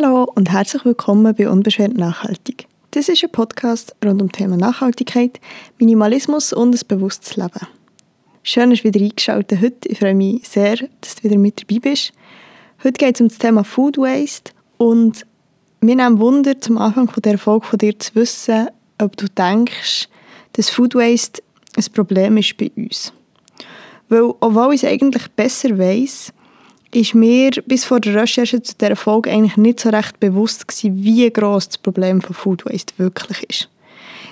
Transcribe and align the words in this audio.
Hallo 0.00 0.30
und 0.36 0.52
herzlich 0.52 0.84
willkommen 0.84 1.34
bei 1.34 1.50
Unbeschwert 1.50 1.98
Nachhaltig. 1.98 2.68
Das 2.92 3.08
ist 3.08 3.24
ein 3.24 3.32
Podcast 3.32 3.96
rund 4.04 4.22
um 4.22 4.28
das 4.28 4.38
Thema 4.38 4.56
Nachhaltigkeit, 4.56 5.40
Minimalismus 5.80 6.52
und 6.52 6.72
ein 6.72 6.80
bewusstes 6.86 7.36
Leben. 7.36 7.66
Schön, 8.44 8.70
dass 8.70 8.82
du 8.82 8.84
wieder 8.84 9.04
eingeschaltet 9.04 9.60
heute. 9.60 9.88
Ich 9.88 9.98
freue 9.98 10.14
mich 10.14 10.46
sehr, 10.48 10.76
dass 11.00 11.16
du 11.16 11.24
wieder 11.24 11.36
mit 11.36 11.62
dabei 11.62 11.80
bist. 11.80 12.12
Heute 12.84 12.92
geht 12.92 13.16
es 13.16 13.20
um 13.20 13.26
das 13.26 13.38
Thema 13.38 13.64
Food 13.64 13.98
Waste 13.98 14.52
und 14.76 15.26
mir 15.80 15.96
nimmt 15.96 16.20
Wunder, 16.20 16.60
zum 16.60 16.78
Anfang 16.78 17.10
von 17.10 17.22
der 17.22 17.36
Folge 17.36 17.66
von 17.66 17.78
dir 17.80 17.98
zu 17.98 18.14
wissen, 18.14 18.68
ob 18.98 19.16
du 19.16 19.26
denkst, 19.26 20.08
dass 20.52 20.70
Food 20.70 20.94
Waste 20.94 21.42
ein 21.76 21.84
Problem 21.92 22.36
ist 22.36 22.56
bei 22.56 22.70
uns. 22.76 23.12
Weil, 24.08 24.32
obwohl 24.38 24.74
ich 24.74 24.84
es 24.84 24.88
eigentlich 24.88 25.26
besser 25.32 25.76
weiß, 25.76 26.32
ist 26.92 27.14
mir 27.14 27.50
bis 27.66 27.84
vor 27.84 28.00
der 28.00 28.14
Recherche 28.14 28.62
zu 28.62 28.74
dieser 28.74 28.96
Folge 28.96 29.30
eigentlich 29.30 29.56
nicht 29.56 29.80
so 29.80 29.90
recht 29.90 30.18
bewusst 30.20 30.66
gewesen, 30.66 31.02
wie 31.02 31.30
groß 31.30 31.68
das 31.68 31.78
Problem 31.78 32.20
von 32.20 32.34
Food 32.34 32.64
Waste 32.64 32.94
wirklich 32.96 33.42
ist. 33.48 33.68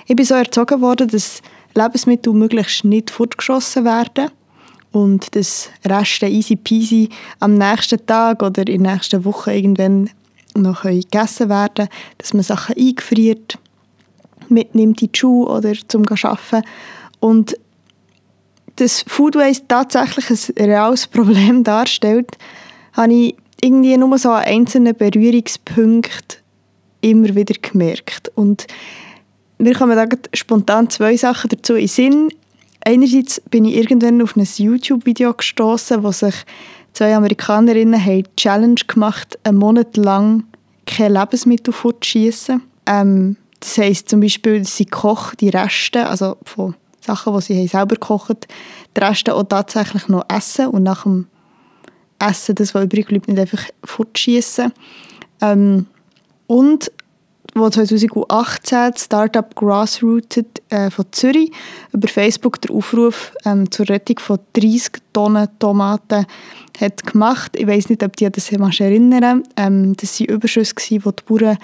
Ich 0.07 0.15
bin 0.15 0.25
so 0.25 0.35
erzogen 0.35 0.81
worden, 0.81 1.07
dass 1.09 1.41
Lebensmittel 1.75 2.33
möglichst 2.33 2.83
nicht 2.83 3.11
fortgeschossen 3.11 3.85
werden 3.85 4.31
und 4.91 5.35
dass 5.35 5.69
Reste 5.85 6.27
easy 6.27 6.55
peasy 6.55 7.09
am 7.39 7.55
nächsten 7.55 8.03
Tag 8.05 8.41
oder 8.41 8.65
in 8.67 8.83
der 8.83 8.93
nächsten 8.93 9.23
Woche 9.25 9.53
irgendwann 9.53 10.09
noch 10.55 10.83
gegessen 10.83 11.49
werden 11.49 11.87
dass 12.17 12.33
man 12.33 12.43
Sachen 12.43 12.75
eingefriert, 12.75 13.59
mitnimmt 14.49 15.01
in 15.01 15.11
die 15.11 15.17
Schuhe 15.17 15.47
oder 15.49 15.73
zum 15.87 16.03
Arbeiten 16.07 16.63
und 17.19 17.55
dass 18.77 19.03
Food 19.07 19.35
Waste 19.35 19.67
tatsächlich 19.67 20.53
ein 20.57 20.65
reales 20.65 21.07
Problem 21.07 21.63
darstellt, 21.63 22.37
habe 22.93 23.13
ich 23.13 23.35
irgendwie 23.61 23.97
nur 23.97 24.17
so 24.17 24.31
an 24.31 24.43
einzelnen 24.43 24.95
Berührungspunkten 24.95 26.39
immer 27.01 27.35
wieder 27.35 27.55
gemerkt. 27.61 28.31
Und 28.35 28.67
mir 29.57 29.73
kommen 29.73 29.95
da 29.95 30.05
spontan 30.33 30.89
zwei 30.89 31.17
Sachen 31.17 31.49
dazu 31.49 31.75
in 31.75 31.87
Sinn. 31.87 32.29
Einerseits 32.85 33.41
bin 33.49 33.65
ich 33.65 33.75
irgendwann 33.75 34.21
auf 34.21 34.35
ein 34.35 34.47
YouTube-Video 34.55 35.33
gestoßen, 35.33 36.03
wo 36.03 36.11
sich 36.11 36.35
zwei 36.93 37.15
Amerikanerinnen 37.15 38.03
haben 38.03 38.23
Challenge 38.37 38.81
gemacht, 38.87 39.37
einen 39.43 39.57
Monat 39.57 39.97
lang 39.97 40.43
kein 40.85 41.13
Lebensmittel 41.13 41.73
fortzuschießen. 41.73 42.61
Ähm, 42.85 43.35
das 43.59 43.77
heisst 43.77 44.09
zum 44.09 44.21
Beispiel, 44.21 44.59
dass 44.59 44.77
sie 44.77 44.85
kochen 44.85 45.37
die 45.39 45.49
Reste, 45.49 46.07
also 46.07 46.37
von 46.43 46.75
Sachen, 47.07 47.33
die 47.39 47.41
sie 47.41 47.67
selber 47.67 47.95
kochen, 47.95 48.37
die 48.95 48.99
Reste 48.99 49.33
auch 49.33 49.43
tatsächlich 49.43 50.07
noch 50.07 50.25
essen 50.29 50.67
und 50.67 50.83
nach 50.83 51.03
dem 51.03 51.27
Essen, 52.19 52.55
das, 52.55 52.73
was 52.73 52.83
übrig 52.83 53.07
bleibt, 53.07 53.27
nicht 53.27 53.39
einfach 53.39 53.63
fortschießen. 53.83 54.71
Ähm, 55.41 55.85
und 56.47 56.91
wo 57.53 57.69
2018 57.69 58.91
das 58.93 59.03
Startup 59.05 59.55
Grassrooted 59.55 60.61
äh, 60.69 60.89
von 60.89 61.05
Zürich 61.11 61.51
über 61.91 62.07
Facebook 62.07 62.61
den 62.61 62.75
Aufruf 62.75 63.33
ähm, 63.45 63.69
zur 63.71 63.89
Rettung 63.89 64.19
von 64.19 64.39
30 64.53 64.91
Tonnen 65.13 65.47
Tomaten 65.59 66.25
hat 66.79 67.05
gemacht. 67.05 67.53
Ich 67.55 67.65
weiß 67.65 67.89
nicht, 67.89 68.03
ob 68.03 68.15
die 68.15 68.29
das 68.29 68.47
sich 68.47 68.59
erinnern. 68.59 69.43
Ähm, 69.55 69.95
das 69.97 70.19
waren 70.19 70.27
Überschüsse, 70.27 70.75
die 70.75 70.99
die 70.99 70.99
Bauern 70.99 71.57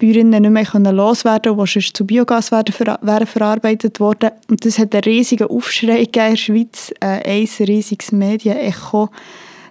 Bäuerinnen 0.00 0.42
nicht 0.42 0.74
mehr 0.74 0.92
loswerden 0.92 1.54
konnten, 1.54 1.66
die 1.66 1.80
sonst 1.80 1.96
zu 1.96 2.06
Biogas 2.06 2.50
werden, 2.50 2.74
wären 3.02 3.26
verarbeitet 3.26 4.00
worden. 4.00 4.30
Und 4.48 4.64
das 4.64 4.78
hat 4.78 4.94
einen 4.94 5.04
riesigen 5.04 5.48
Aufschrei 5.48 6.02
in 6.02 6.12
der 6.12 6.36
Schweiz, 6.36 6.90
äh, 7.00 7.20
ein 7.22 7.48
riesiges 7.60 8.10
Medienecho. 8.10 9.10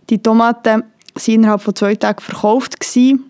Die 0.10 0.22
Tomaten 0.22 0.84
waren 0.84 0.86
innerhalb 1.26 1.62
von 1.62 1.76
zwei 1.76 1.96
Tagen 1.96 2.22
verkauft. 2.22 2.80
Gewesen. 2.80 3.26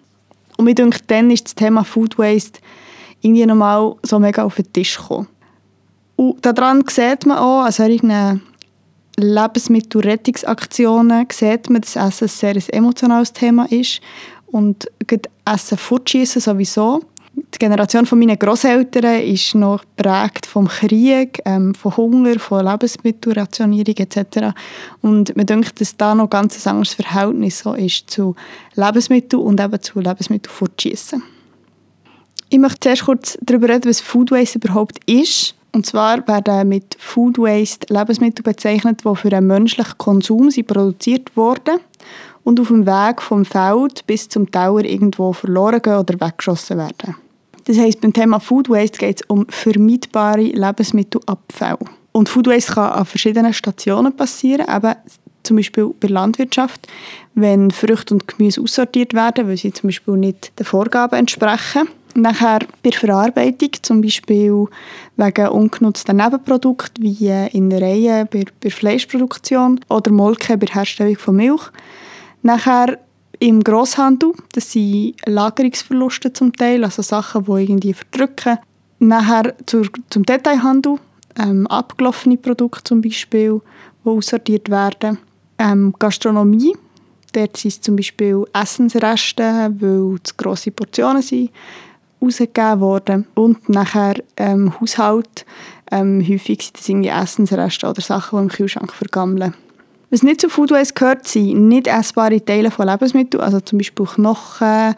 Und 0.57 0.65
mir 0.65 0.75
denke, 0.75 0.99
dann 1.07 1.31
ist 1.31 1.45
das 1.45 1.55
Thema 1.55 1.85
Food 1.85 2.17
Waste 2.17 2.59
irgendwie 3.21 3.45
nochmal 3.45 3.95
so 4.03 4.19
mega 4.19 4.43
auf 4.43 4.55
den 4.55 4.71
Tisch 4.73 4.97
gekommen. 4.97 5.27
Und 6.17 6.45
daran 6.45 6.83
sieht 6.89 7.25
man 7.25 7.37
auch, 7.37 7.63
an 7.63 7.71
solchen 7.71 8.41
Lebensmittelrettungsaktionen, 9.15 11.27
sieht 11.31 11.69
man, 11.69 11.81
dass 11.81 11.95
Essen 11.95 12.25
ein 12.25 12.29
sehr 12.29 12.73
emotionales 12.73 13.31
Thema 13.31 13.65
ist 13.71 14.01
und 14.51 14.89
Essen 15.45 15.77
fortschießen 15.77 16.41
sowieso. 16.41 17.01
Die 17.35 17.57
Generation 17.57 18.05
von 18.05 18.19
meinen 18.19 18.37
Großeltern 18.37 19.21
ist 19.21 19.55
noch 19.55 19.83
geprägt 19.95 20.45
vom 20.45 20.67
Krieg, 20.67 21.41
ähm, 21.45 21.73
von 21.73 21.95
Hunger, 21.95 22.37
von 22.39 22.65
Lebensmittelrationierung 22.65 23.95
etc. 23.97 24.55
Und 25.01 25.35
man 25.35 25.45
denkt, 25.45 25.79
dass 25.79 25.95
da 25.95 26.13
noch 26.13 26.29
ganz 26.29 26.65
ein 26.65 26.71
anderes 26.71 26.93
Verhältnis 26.93 27.59
so 27.59 27.73
ist 27.73 28.09
zu 28.09 28.35
Lebensmitteln 28.75 29.41
und 29.41 29.59
eben 29.59 29.81
zu 29.81 29.99
Lebensmittel 29.99 30.51
fortschießen. 30.51 31.23
Ich 32.49 32.59
möchte 32.59 32.79
zuerst 32.81 33.05
kurz 33.05 33.37
darüber 33.41 33.69
reden, 33.69 33.89
was 33.89 34.01
Food 34.01 34.31
Waste 34.31 34.59
überhaupt 34.59 34.99
ist. 35.05 35.55
Und 35.71 35.85
zwar 35.85 36.27
werden 36.27 36.67
mit 36.67 36.97
Food 36.99 37.37
Waste 37.37 37.93
Lebensmittel 37.93 38.43
bezeichnet, 38.43 39.01
die 39.05 39.15
für 39.15 39.31
einen 39.31 39.47
menschlichen 39.47 39.97
Konsum 39.97 40.49
produziert 40.65 41.35
wurden 41.35 41.79
und 42.43 42.59
auf 42.59 42.67
dem 42.67 42.85
Weg 42.85 43.21
vom 43.21 43.45
Feld 43.45 44.05
bis 44.07 44.29
zum 44.29 44.49
Tower 44.49 44.83
irgendwo 44.83 45.33
verloren 45.33 45.81
gehen 45.81 45.97
oder 45.97 46.19
weggeschossen 46.19 46.77
werden. 46.77 47.15
Das 47.65 47.77
heisst, 47.77 48.01
beim 48.01 48.13
Thema 48.13 48.39
Food 48.39 48.69
Waste 48.69 48.97
geht 48.97 49.21
es 49.21 49.27
um 49.27 49.45
vermeidbare 49.47 50.41
Lebensmittelabfälle. 50.41 51.77
Und 52.11 52.27
Food 52.27 52.47
Waste 52.47 52.73
kann 52.73 52.91
an 52.91 53.05
verschiedenen 53.05 53.53
Stationen 53.53 54.15
passieren, 54.15 54.65
eben 54.67 54.95
zum 55.43 55.57
Beispiel 55.57 55.87
bei 55.87 56.07
der 56.07 56.09
Landwirtschaft, 56.11 56.87
wenn 57.35 57.71
Früchte 57.71 58.13
und 58.13 58.27
Gemüse 58.27 58.61
aussortiert 58.61 59.13
werden, 59.13 59.47
weil 59.47 59.57
sie 59.57 59.71
zum 59.71 59.87
Beispiel 59.87 60.15
nicht 60.17 60.57
den 60.59 60.65
Vorgaben 60.65 61.19
entsprechen. 61.19 61.87
Nachher 62.15 62.59
bei 62.83 62.89
der 62.89 62.99
Verarbeitung, 62.99 63.69
zum 63.81 64.01
Beispiel 64.01 64.65
wegen 65.15 65.47
ungenutzter 65.49 66.13
Nebenprodukten 66.13 67.03
wie 67.03 67.47
Innereien 67.51 68.27
bei, 68.31 68.45
bei 68.63 68.69
Fleischproduktion 68.69 69.79
oder 69.89 70.11
Molke 70.11 70.57
bei 70.57 70.65
der 70.65 70.75
Herstellung 70.75 71.17
von 71.17 71.35
Milch. 71.35 71.71
Nachher 72.41 72.99
im 73.39 73.63
Grosshandel, 73.63 74.33
das 74.53 74.71
sind 74.71 75.15
Lagerungsverluste 75.25 76.33
zum 76.33 76.53
Teil, 76.53 76.83
also 76.83 77.01
Sachen, 77.01 77.45
die 77.45 77.63
irgendwie 77.63 77.93
verdrücken. 77.93 78.57
Nachher 78.99 79.55
zur, 79.65 79.87
zum 80.09 80.23
Detailhandel, 80.23 80.97
ähm, 81.37 81.67
abgelaufene 81.67 82.37
Produkte 82.37 82.83
zum 82.83 83.01
Beispiel, 83.01 83.61
die 84.03 84.09
aussortiert 84.09 84.69
werden. 84.69 85.19
Ähm, 85.57 85.93
Gastronomie, 85.97 86.75
dort 87.33 87.55
sind 87.57 87.71
es 87.71 87.81
zum 87.81 87.95
Beispiel 87.95 88.45
Essensreste, 88.53 89.73
weil 89.79 90.17
es 90.23 90.35
grosse 90.35 90.71
Portionen 90.71 91.21
sind, 91.21 91.51
rausgegeben 92.21 92.81
worden. 92.81 93.27
Und 93.35 93.69
nachher 93.69 94.15
ähm, 94.35 94.79
Haushalt, 94.79 95.45
ähm, 95.91 96.21
häufig 96.21 96.61
sind 96.63 96.77
das 96.77 96.89
irgendwie 96.89 97.09
Essensreste 97.09 97.87
oder 97.87 98.01
Sachen, 98.01 98.39
die 98.39 98.43
im 98.43 98.49
Kühlschrank 98.49 98.93
vergammeln. 98.93 99.53
Was 100.09 100.23
nicht 100.23 100.41
zu 100.41 100.49
Food 100.49 100.71
Waste 100.71 100.93
gehört, 100.95 101.27
sind 101.27 101.67
nicht 101.67 101.87
essbare 101.87 102.43
Teile 102.43 102.71
von 102.71 102.87
Lebensmitteln, 102.87 103.43
also 103.43 103.59
zum 103.59 103.77
Beispiel 103.77 104.05
Knochen 104.05 104.95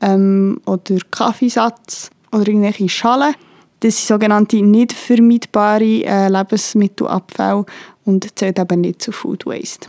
ähm, 0.00 0.60
oder 0.64 0.96
Kaffeesatz 1.10 2.10
oder 2.32 2.48
irgendwelche 2.48 2.88
Schalen. 2.88 3.34
Das 3.80 3.98
sind 3.98 4.08
sogenannte 4.08 4.62
nicht 4.62 4.94
vermeidbare 4.94 6.04
äh, 6.04 6.28
Lebensmittelabfälle 6.28 7.66
und 8.06 8.38
zählt 8.38 8.58
eben 8.58 8.80
nicht 8.80 9.02
zu 9.02 9.12
Food 9.12 9.44
Waste. 9.44 9.88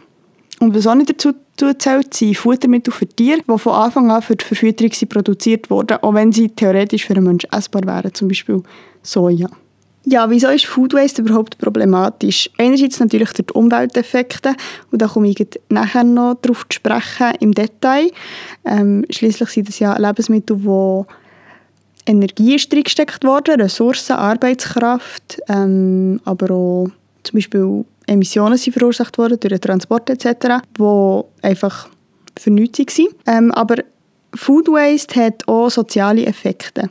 Und 0.60 0.76
was 0.76 0.88
auch 0.88 0.96
nicht 0.96 1.10
dazu 1.10 1.34
zählt, 1.78 2.14
sind 2.14 2.36
Futtermittel 2.36 2.94
für 2.94 3.08
Tiere, 3.08 3.42
die 3.48 3.58
von 3.58 3.74
Anfang 3.74 4.12
an 4.12 4.22
für 4.22 4.36
die 4.36 4.44
Verfütterung 4.44 4.92
produziert 5.08 5.70
wurden, 5.70 5.98
auch 6.02 6.14
wenn 6.14 6.32
sie 6.32 6.50
theoretisch 6.50 7.06
für 7.06 7.14
einen 7.14 7.26
Menschen 7.26 7.52
essbar 7.52 7.84
wären, 7.86 8.14
zum 8.14 8.28
Beispiel 8.28 8.62
Soja. 9.02 9.48
Ja, 10.08 10.30
wieso 10.30 10.50
ist 10.50 10.68
Food 10.68 10.94
Waste 10.94 11.24
überhaupt 11.24 11.58
problematisch? 11.58 12.50
Einerseits 12.60 13.00
natürlich 13.00 13.32
durch 13.32 13.48
die 13.48 13.54
Umwelteffekte 13.54 14.54
und 14.92 15.02
da 15.02 15.08
komme 15.08 15.30
ich 15.30 15.48
nachher 15.70 16.04
noch 16.04 16.36
darauf 16.42 16.68
zu 16.70 16.76
sprechen 16.76 17.34
im 17.40 17.54
Detail. 17.54 18.12
Ähm, 18.66 19.06
Schließlich 19.10 19.50
sind 19.50 19.68
das 19.68 19.80
ja 19.80 19.98
Lebensmittel, 19.98 20.64
wo 20.64 21.08
Energie 22.06 22.56
ist 22.56 22.72
reingesteckt 22.72 23.24
worden, 23.24 23.60
Ressourcen, 23.60 24.14
Arbeitskraft, 24.14 25.42
ähm, 25.48 26.22
aber 26.24 26.52
auch 26.52 26.88
zum 27.24 27.34
Beispiel 27.34 27.86
Emissionen 28.06 28.58
sind 28.58 28.74
verursacht 28.74 29.18
worden 29.18 29.40
durch 29.40 29.54
den 29.54 29.62
Transport 29.62 30.10
etc., 30.12 30.60
wo 30.78 31.28
einfach 31.42 31.90
für 32.38 32.52
nichts 32.52 33.00
waren. 33.00 33.08
Ähm, 33.26 33.52
aber 33.52 33.78
Food 34.36 34.68
Waste 34.68 35.20
hat 35.20 35.48
auch 35.48 35.70
soziale 35.70 36.26
Effekte. 36.26 36.90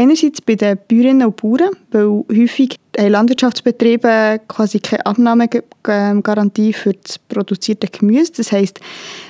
Einerseits 0.00 0.40
bei 0.40 0.54
den 0.54 0.78
Bäuerinnen 0.88 1.26
und 1.26 1.36
Bauern, 1.36 1.72
weil 1.90 2.24
häufig 2.34 2.76
haben 2.96 3.10
Landwirtschaftsbetriebe 3.10 4.40
quasi 4.48 4.80
keine 4.80 5.04
Abnahmegarantie 5.04 6.72
für 6.72 6.94
das 6.94 7.18
produzierte 7.18 7.86
Gemüse. 7.86 8.32
Das 8.38 8.50
heißt, 8.50 8.80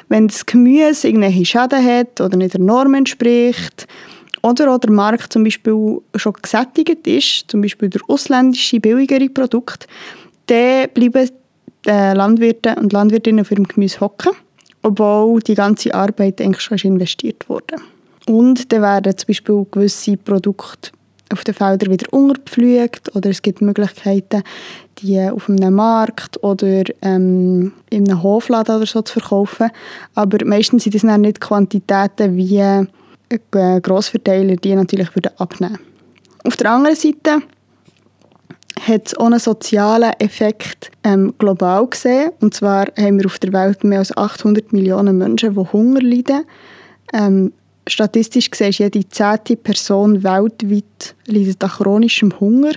wenn 0.09 0.29
das 0.29 0.47
Gemüse 0.47 1.09
irgendwelche 1.09 1.45
Schäden 1.45 1.85
hat 1.85 2.21
oder 2.21 2.37
nicht 2.37 2.55
der 2.55 2.61
Norm 2.61 2.95
entspricht 2.95 3.89
oder 4.43 4.73
auch 4.73 4.79
der 4.79 4.93
Markt 4.93 5.33
zum 5.33 5.43
Beispiel 5.43 6.01
schon 6.15 6.35
gesättigt 6.41 7.05
ist, 7.05 7.51
zum 7.51 7.63
Beispiel 7.63 7.89
durch 7.89 8.09
ausländische, 8.09 8.79
billigere 8.79 9.29
Produkte, 9.29 9.89
dann 10.47 10.89
bleiben 10.95 11.31
die 11.85 11.91
Landwirte 11.91 12.77
und 12.77 12.93
Landwirtinnen 12.93 13.41
auf 13.41 13.51
ihrem 13.51 13.65
Gemüse 13.65 13.99
hocken 13.99 14.31
obwohl 14.83 15.41
die 15.41 15.55
ganze 15.57 15.93
Arbeit 15.93 16.41
eigentlich 16.41 16.63
schon 16.63 16.79
investiert 16.79 17.49
wurde. 17.49 17.77
Und 18.27 18.73
dann 18.73 18.83
werden 18.83 19.17
zum 19.17 19.27
Beispiel 19.27 19.67
gewisse 19.71 20.17
Produkte 20.17 20.91
auf 21.33 21.45
den 21.45 21.55
Feldern 21.55 21.91
wieder 21.91 22.13
untergepflügt 22.13 23.15
oder 23.15 23.31
es 23.31 23.43
gibt 23.43 23.61
Möglichkeiten, 23.61 24.43
die 24.99 25.21
auf 25.21 25.49
einem 25.49 25.75
Markt 25.75 26.43
oder 26.43 26.83
ähm, 27.03 27.73
in 27.89 28.09
einem 28.09 28.23
Hofladen 28.23 28.77
oder 28.77 28.87
so 28.87 29.03
zu 29.03 29.15
verkaufen. 29.15 29.71
Aber 30.15 30.45
meistens 30.45 30.85
sind 30.85 30.95
das 30.95 31.03
dann 31.03 31.21
nicht 31.21 31.41
Quantitäten 31.41 32.37
wie 32.37 32.59
äh, 32.59 33.81
Grossverteiler, 33.81 34.57
die 34.57 34.75
natürlich 34.75 35.15
würden 35.15 35.33
abnehmen 35.39 35.79
Auf 36.45 36.57
der 36.57 36.73
anderen 36.73 36.97
Seite 36.97 37.43
hat 38.81 39.07
es 39.07 39.17
auch 39.17 39.27
einen 39.27 39.39
sozialen 39.39 40.13
Effekt 40.19 40.91
ähm, 41.05 41.35
global 41.39 41.87
gesehen. 41.87 42.33
Und 42.41 42.55
zwar 42.55 42.87
haben 42.97 43.19
wir 43.19 43.27
auf 43.27 43.39
der 43.39 43.53
Welt 43.53 43.85
mehr 43.85 44.01
als 44.01 44.17
800 44.17 44.73
Millionen 44.73 45.19
Menschen, 45.19 45.55
die 45.55 45.73
Hunger 45.73 46.01
leiden. 46.01 46.45
Ähm, 47.13 47.53
statistisch 47.87 48.51
gesehen 48.51 48.73
jede 48.73 49.09
zehnte 49.09 49.57
Person 49.57 50.23
weltweit 50.23 51.15
leidet 51.27 51.63
an 51.65 51.71
chronischem 51.71 52.39
Hunger. 52.41 52.73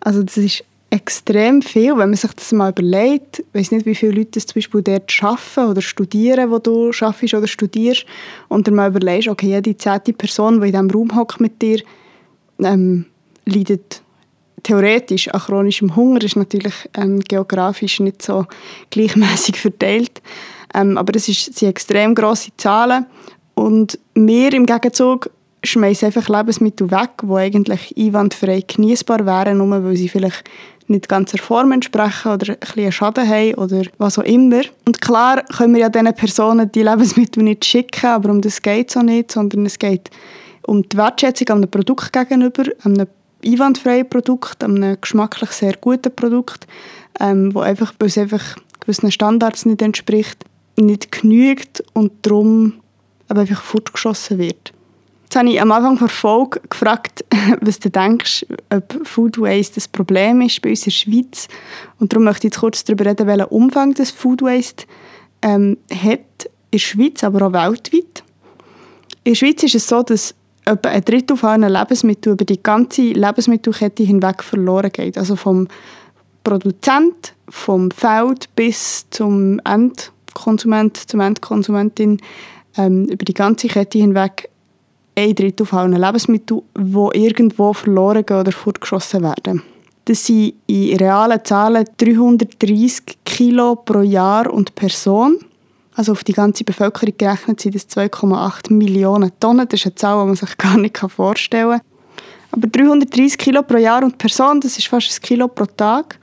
Also 0.00 0.22
das 0.22 0.36
ist 0.36 0.64
extrem 0.92 1.62
viel, 1.62 1.92
wenn 1.92 2.10
man 2.10 2.14
sich 2.14 2.32
das 2.34 2.52
mal 2.52 2.70
überlegt. 2.70 3.38
Ich 3.38 3.46
weiß 3.54 3.70
nicht, 3.70 3.86
wie 3.86 3.94
viele 3.94 4.12
Leute 4.12 4.32
das 4.32 4.46
zum 4.46 4.56
Beispiel 4.56 4.82
dort 4.82 5.22
arbeiten 5.22 5.70
oder 5.70 5.80
studieren, 5.80 6.50
wo 6.50 6.58
du 6.58 6.90
arbeitest 7.00 7.34
oder 7.34 7.46
studierst. 7.46 8.04
Und 8.48 8.66
dann 8.66 8.74
mal 8.74 8.90
überlegst, 8.90 9.28
okay, 9.28 9.48
jede 9.48 9.74
zehnte 9.76 10.12
Person, 10.12 10.60
die 10.60 10.66
in 10.66 10.72
diesem 10.72 10.90
Raum 10.90 11.16
hockt 11.16 11.40
mit 11.40 11.62
dir, 11.62 11.80
ähm, 12.62 13.06
leidet 13.46 14.02
theoretisch 14.62 15.28
an 15.28 15.40
chronischem 15.40 15.96
Hunger. 15.96 16.22
ist 16.22 16.36
natürlich 16.36 16.74
ähm, 16.94 17.20
geografisch 17.20 17.98
nicht 18.00 18.20
so 18.20 18.46
gleichmäßig 18.90 19.56
verteilt. 19.56 20.20
Ähm, 20.74 20.98
aber 20.98 21.16
es 21.16 21.24
sind 21.24 21.62
extrem 21.62 22.14
grosse 22.14 22.50
Zahlen. 22.58 23.06
Und 23.54 23.98
wir 24.14 24.52
im 24.52 24.66
Gegenzug 24.66 25.30
schmeißen 25.64 26.06
einfach 26.06 26.28
Lebensmittel 26.28 26.90
weg, 26.90 27.10
die 27.22 27.32
eigentlich 27.32 27.94
einwandfrei 27.96 28.64
genießbar 28.66 29.24
wären, 29.26 29.58
nur 29.58 29.84
weil 29.84 29.96
sie 29.96 30.08
vielleicht 30.08 30.44
nicht 30.88 31.08
ganz 31.08 31.30
der 31.30 31.40
Form 31.40 31.72
entsprechen 31.72 32.32
oder 32.32 32.52
ein 32.52 32.58
bisschen 32.58 32.92
Schaden 32.92 33.28
haben 33.28 33.54
oder 33.54 33.82
was 33.98 34.18
auch 34.18 34.24
immer. 34.24 34.62
Und 34.86 35.00
klar 35.00 35.42
können 35.44 35.74
wir 35.74 35.82
ja 35.82 35.88
diesen 35.88 36.12
Personen 36.14 36.70
die 36.72 36.82
Lebensmittel 36.82 37.42
nicht 37.42 37.64
schicken, 37.64 38.06
aber 38.06 38.30
um 38.30 38.40
das 38.40 38.60
geht 38.62 38.90
es 38.90 38.96
auch 38.96 39.02
nicht, 39.02 39.30
sondern 39.30 39.66
es 39.66 39.78
geht 39.78 40.10
um 40.66 40.82
die 40.88 40.96
Wertschätzung 40.96 41.48
einem 41.48 41.70
Produkt 41.70 42.12
gegenüber, 42.12 42.64
einem 42.84 43.06
einwandfreien 43.44 44.08
Produkt, 44.08 44.62
einem 44.62 45.00
geschmacklich 45.00 45.50
sehr 45.50 45.74
guten 45.80 46.14
Produkt, 46.14 46.66
ähm, 47.20 47.54
wo 47.54 47.60
einfach, 47.60 47.94
weil 47.98 48.08
es 48.08 48.18
einfach 48.18 48.56
gewissen 48.80 49.10
Standards 49.10 49.66
nicht 49.66 49.82
entspricht, 49.82 50.44
nicht 50.76 51.12
genügt 51.12 51.82
und 51.92 52.12
darum 52.22 52.74
aber 53.32 53.40
einfach 53.40 53.62
fortgeschossen 53.62 54.38
wird. 54.38 54.72
Jetzt 55.24 55.36
habe 55.36 55.48
ich 55.48 55.62
am 55.62 55.72
Anfang 55.72 55.96
der 55.96 56.08
Folge 56.08 56.60
gefragt, 56.68 57.24
was 57.62 57.78
du 57.78 57.88
denkst, 57.88 58.44
ob 58.68 59.06
Food 59.06 59.40
Waste 59.40 59.80
ein 59.80 59.84
Problem 59.90 60.42
ist 60.42 60.60
bei 60.60 60.70
uns 60.70 60.80
in 60.80 60.84
der 60.84 60.90
Schweiz. 60.90 61.48
Und 61.98 62.12
darum 62.12 62.24
möchte 62.24 62.46
ich 62.46 62.52
jetzt 62.52 62.60
kurz 62.60 62.84
darüber 62.84 63.06
reden, 63.06 63.26
welchen 63.26 63.46
Umfang 63.46 63.94
das 63.94 64.10
Food 64.10 64.42
Waste 64.42 64.84
ähm, 65.40 65.78
hat 65.90 66.20
in 66.44 66.72
der 66.72 66.78
Schweiz, 66.78 67.24
aber 67.24 67.46
auch 67.46 67.52
weltweit. 67.54 68.22
In 69.24 69.32
der 69.32 69.34
Schweiz 69.36 69.62
ist 69.62 69.74
es 69.74 69.88
so, 69.88 70.02
dass 70.02 70.34
etwa 70.66 70.90
ein 70.90 71.02
Drittel 71.02 71.38
von 71.38 71.48
allen 71.48 71.72
Lebensmitteln 71.72 72.34
über 72.34 72.44
die 72.44 72.62
ganze 72.62 73.00
Lebensmittelkette 73.00 74.02
hinweg 74.02 74.42
verloren 74.42 74.92
geht. 74.92 75.16
Also 75.16 75.36
vom 75.36 75.66
Produzent, 76.44 77.32
vom 77.48 77.90
Feld 77.90 78.54
bis 78.54 79.06
zum 79.08 79.60
Endkonsument, 79.64 80.96
zum 80.96 81.20
Endkonsumentin 81.20 82.20
ähm, 82.76 83.04
über 83.06 83.24
die 83.24 83.34
ganze 83.34 83.68
Kette 83.68 83.98
hinweg 83.98 84.48
ein 85.14 85.34
Drittel 85.34 85.66
von 85.66 85.78
allen 85.80 85.96
Lebensmitteln, 85.96 86.62
die 86.76 87.18
irgendwo 87.18 87.72
verloren 87.72 88.24
gehen 88.24 88.40
oder 88.40 88.52
fortgeschossen 88.52 89.22
werden. 89.22 89.62
Das 90.04 90.26
sind 90.26 90.54
in 90.66 90.96
realen 90.96 91.44
Zahlen 91.44 91.86
330 91.96 93.18
Kilo 93.24 93.76
pro 93.76 94.00
Jahr 94.00 94.52
und 94.52 94.74
Person. 94.74 95.38
Also 95.94 96.12
auf 96.12 96.24
die 96.24 96.32
ganze 96.32 96.64
Bevölkerung 96.64 97.14
gerechnet 97.16 97.60
sind 97.60 97.74
das 97.74 97.88
2,8 97.88 98.72
Millionen 98.72 99.30
Tonnen. 99.38 99.68
Das 99.68 99.80
ist 99.80 99.86
eine 99.86 99.94
Zahl, 99.94 100.20
die 100.22 100.26
man 100.26 100.36
sich 100.36 100.56
gar 100.56 100.78
nicht 100.78 100.98
vorstellen 100.98 101.78
kann. 101.78 101.80
Aber 102.50 102.66
330 102.66 103.38
Kilo 103.38 103.62
pro 103.62 103.76
Jahr 103.76 104.02
und 104.02 104.18
Person, 104.18 104.60
das 104.60 104.76
ist 104.78 104.88
fast 104.88 105.10
ein 105.10 105.22
Kilo 105.22 105.48
pro 105.48 105.66
Tag, 105.66 106.18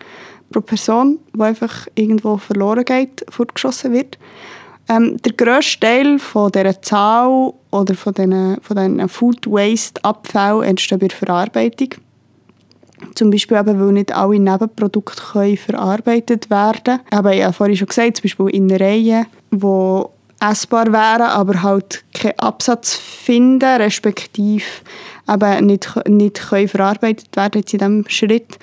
pro 0.52 0.62
Person, 0.62 1.20
die 1.34 1.42
einfach 1.42 1.88
irgendwo 1.96 2.38
verloren 2.38 2.84
geht, 2.84 3.26
fortgeschossen 3.30 3.94
wird. 3.94 4.18
Ähm, 4.90 5.18
der 5.22 5.34
grösste 5.34 5.80
Teil 5.82 6.18
von 6.18 6.52
dieser 6.52 6.82
Zahl 6.82 7.54
oder 7.70 7.94
von 7.94 8.14
diesen, 8.14 8.60
von 8.62 8.76
diesen 8.76 9.08
Food 9.08 9.46
Waste 9.46 10.04
Abfällen 10.04 10.64
entsteht 10.64 11.00
bei 11.00 11.08
der 11.08 11.18
Verarbeitung. 11.18 11.90
Zum 13.14 13.30
Beispiel 13.30 13.58
eben, 13.58 13.80
weil 13.80 13.94
nicht 13.94 14.12
alle 14.12 14.40
Nebenprodukte 14.40 15.22
können 15.32 15.58
verarbeitet 15.58 16.50
werden 16.50 17.00
können. 17.10 17.34
ich 17.34 17.44
habe 17.44 17.54
vorhin 17.54 17.78
schon 17.78 17.88
gesagt, 17.88 18.18
zum 18.18 18.24
Beispiel 18.24 18.50
Innereien, 18.50 19.28
die 19.52 20.02
essbar 20.42 20.92
wären, 20.92 21.30
aber 21.30 21.62
halt 21.62 22.04
keinen 22.14 22.40
Absatz 22.40 22.96
finden, 22.96 23.82
respektive 23.82 24.64
eben 25.30 25.66
nicht, 25.68 26.08
nicht 26.08 26.50
können 26.50 26.68
verarbeitet 26.68 27.36
werden 27.36 27.62
in 27.62 27.66
diesem 27.66 28.06
Schritt. 28.08 28.58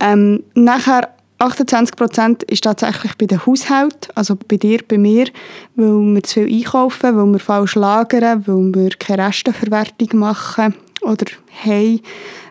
Ähm, 0.00 0.42
nachher 0.54 1.10
28% 1.38 2.50
ist 2.50 2.64
tatsächlich 2.64 3.14
bei 3.18 3.26
den 3.26 3.44
Haushalten, 3.44 4.10
also 4.14 4.36
bei 4.48 4.56
dir, 4.56 4.80
bei 4.88 4.96
mir, 4.96 5.26
weil 5.74 6.14
wir 6.14 6.22
zu 6.22 6.40
viel 6.40 6.54
einkaufen, 6.54 7.16
weil 7.16 7.26
wir 7.26 7.38
falsch 7.38 7.74
lagern, 7.74 8.46
weil 8.46 8.74
wir 8.74 8.90
keine 8.98 9.26
Resteverwertung 9.26 10.18
machen 10.18 10.74
oder 11.02 11.26
haben, 11.62 12.00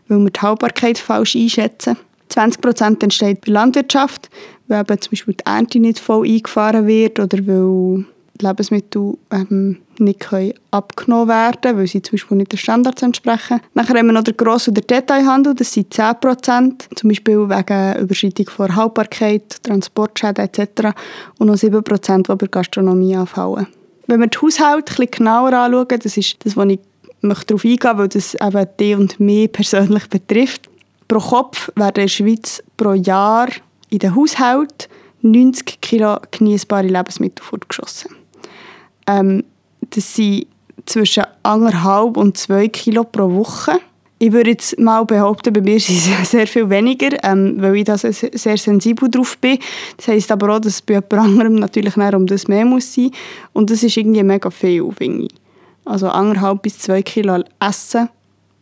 weil 0.07 0.19
wir 0.19 0.29
die 0.29 0.39
Haltbarkeit 0.39 0.99
falsch 0.99 1.35
einschätzen. 1.35 1.97
20% 2.31 3.03
entsteht 3.03 3.41
bei 3.45 3.51
Landwirtschaft, 3.51 4.29
weil 4.67 4.81
eben 4.81 5.01
zum 5.01 5.11
Beispiel 5.11 5.33
die 5.33 5.45
Ernte 5.45 5.79
nicht 5.79 5.99
voll 5.99 6.27
eingefahren 6.27 6.87
wird 6.87 7.19
oder 7.19 7.37
weil 7.47 8.05
Lebensmittel 8.41 9.17
ähm, 9.31 9.77
nicht 9.97 10.19
können 10.19 10.53
abgenommen 10.71 11.29
werden 11.29 11.77
weil 11.77 11.87
sie 11.87 12.01
zum 12.01 12.13
Beispiel 12.13 12.37
nicht 12.37 12.51
den 12.51 12.59
Standards 12.59 13.01
entsprechen. 13.01 13.61
Nachher 13.73 13.97
haben 13.97 14.07
wir 14.07 14.13
noch 14.13 14.23
den 14.23 14.35
Gross- 14.35 14.67
und 14.67 14.75
den 14.75 14.87
Detailhandel, 14.87 15.55
das 15.55 15.71
sind 15.71 15.93
10 15.93 16.19
Prozent, 16.19 16.87
zum 16.95 17.09
Beispiel 17.09 17.49
wegen 17.49 17.99
Überschreitung 17.99 18.49
von 18.49 18.75
Haltbarkeit, 18.75 19.63
Transportschäden 19.63 20.45
etc. 20.45 20.89
Und 21.39 21.47
noch 21.47 21.57
7 21.57 21.83
Prozent, 21.83 22.27
die 22.27 22.35
bei 22.35 22.47
Gastronomie 22.47 23.15
anfallen. 23.15 23.67
Wenn 24.07 24.19
wir 24.19 24.27
die 24.27 24.37
Haushalte 24.37 24.93
ein 24.93 24.95
bisschen 24.95 25.11
genauer 25.11 25.53
anschauen, 25.53 25.99
das 26.01 26.17
ist 26.17 26.37
das, 26.45 26.57
was 26.57 26.67
ich 26.67 26.79
möchte 27.21 27.45
darauf 27.47 27.65
eingehen 27.65 27.97
weil 27.97 28.07
das 28.07 28.35
eben 28.35 28.67
die 28.79 28.95
und 28.95 29.19
mich 29.19 29.51
persönlich 29.51 30.07
betrifft. 30.09 30.69
Pro 31.07 31.19
Kopf 31.19 31.71
werden 31.75 31.95
in 31.95 32.01
der 32.03 32.07
Schweiz 32.07 32.63
pro 32.77 32.93
Jahr 32.93 33.47
in 33.89 33.99
den 33.99 34.15
Haushalten 34.15 34.87
90 35.21 35.81
Kilo 35.81 36.17
genießbare 36.31 36.87
Lebensmittel 36.87 37.43
fortgeschossen. 37.43 38.15
Ähm, 39.07 39.43
das 39.89 40.15
sind 40.15 40.47
zwischen 40.85 41.23
1,5 41.43 42.17
und 42.17 42.37
2 42.37 42.67
Kilo 42.69 43.03
pro 43.03 43.31
Woche. 43.31 43.79
Ich 44.17 44.31
würde 44.31 44.51
jetzt 44.51 44.79
mal 44.79 45.03
behaupten, 45.03 45.53
bei 45.53 45.61
mir 45.61 45.79
sind 45.81 45.97
es 46.21 46.31
sehr 46.31 46.47
viel 46.47 46.69
weniger, 46.69 47.23
ähm, 47.23 47.55
weil 47.59 47.75
ich 47.77 47.83
da 47.83 47.97
sehr 47.97 48.57
sensibel 48.57 49.09
drauf 49.09 49.37
bin. 49.37 49.59
Das 49.97 50.07
heisst 50.07 50.31
aber 50.31 50.55
auch, 50.55 50.59
dass 50.59 50.75
es 50.75 50.81
bei 50.81 50.95
jemand 50.95 51.13
anderem 51.13 51.55
natürlich 51.55 51.97
mehr 51.97 52.15
um 52.15 52.25
das 52.25 52.47
mehr 52.47 52.65
muss 52.65 52.93
sein. 52.93 53.11
Und 53.53 53.69
das 53.69 53.83
ist 53.83 53.97
irgendwie 53.97 54.23
mega 54.23 54.49
viel, 54.49 54.89
finde 54.97 55.25
ich. 55.25 55.31
Also 55.83 56.07
1,5 56.07 56.61
bis 56.61 56.79
2 56.79 57.01
Kilo 57.03 57.43
Essen, 57.59 58.09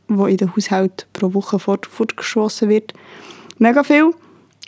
wo 0.07 0.25
in 0.25 0.37
den 0.37 0.55
Haushalt 0.55 1.07
pro 1.13 1.33
Woche 1.33 1.59
fort, 1.59 1.85
fortgeschossen 1.85 2.69
wird. 2.69 2.93
Mega 3.59 3.83
viel. 3.83 4.11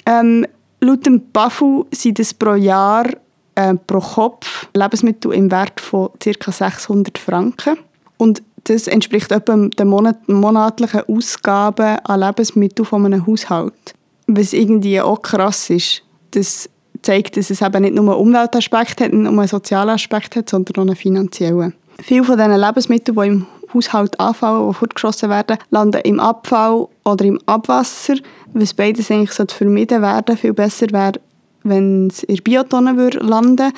Ähm, 0.05 0.45
laut 0.79 1.05
dem 1.05 1.21
BAFU 1.33 1.85
sind 1.91 2.19
es 2.19 2.33
pro 2.33 2.53
Jahr 2.53 3.07
äh, 3.55 3.73
pro 3.75 3.99
Kopf 3.99 4.67
Lebensmittel 4.73 5.33
im 5.33 5.51
Wert 5.51 5.79
von 5.79 6.09
ca. 6.19 6.51
600 6.51 7.17
Franken. 7.17 7.77
Und 8.17 8.43
das 8.65 8.87
entspricht 8.87 9.31
etwa 9.31 9.55
den 9.55 9.87
Monat 9.87 10.27
monatlichen 10.27 11.03
Ausgaben 11.07 11.97
an 12.03 12.19
Lebensmitteln 12.19 12.85
von 12.85 13.05
einem 13.05 13.25
Haushalt. 13.25 13.93
Was 14.27 14.53
irgendwie 14.53 14.99
auch 14.99 15.21
krass 15.21 15.69
ist, 15.69 16.01
das 16.31 16.69
zeigt, 17.01 17.37
dass 17.37 17.51
es 17.51 17.61
eben 17.61 17.83
nicht 17.83 17.93
nur 17.93 18.11
einen 18.11 18.21
Umweltaspekt 18.21 19.01
hat, 19.01 19.13
nicht 19.13 19.31
nur 19.31 19.31
einen 19.31 19.47
sozialen 19.47 19.91
Aspekt 19.91 20.35
hat, 20.35 20.49
sondern 20.49 20.75
auch 20.75 20.87
einen 20.87 20.95
finanziellen. 20.95 21.73
Viele 22.01 22.23
von 22.23 22.37
diesen 22.37 22.59
Lebensmitteln, 22.59 23.17
die 23.17 23.27
im 23.27 23.45
Haushalt 23.73 24.19
anfallen, 24.19 24.69
die 24.69 24.73
fortgeschossen 24.73 25.29
werden, 25.29 25.57
landen 25.69 26.01
im 26.03 26.19
Abfall 26.19 26.87
oder 27.03 27.25
im 27.25 27.39
Abwasser, 27.45 28.15
was 28.53 28.73
beides 28.73 29.11
eigentlich 29.11 29.51
vermieden 29.51 30.01
werden 30.01 30.37
Viel 30.37 30.53
besser 30.53 30.87
wäre, 30.91 31.19
wenn 31.65 32.07
es 32.07 32.23
in 32.23 32.35
der 32.35 32.43
Biotonne 32.43 33.09
landen 33.19 33.73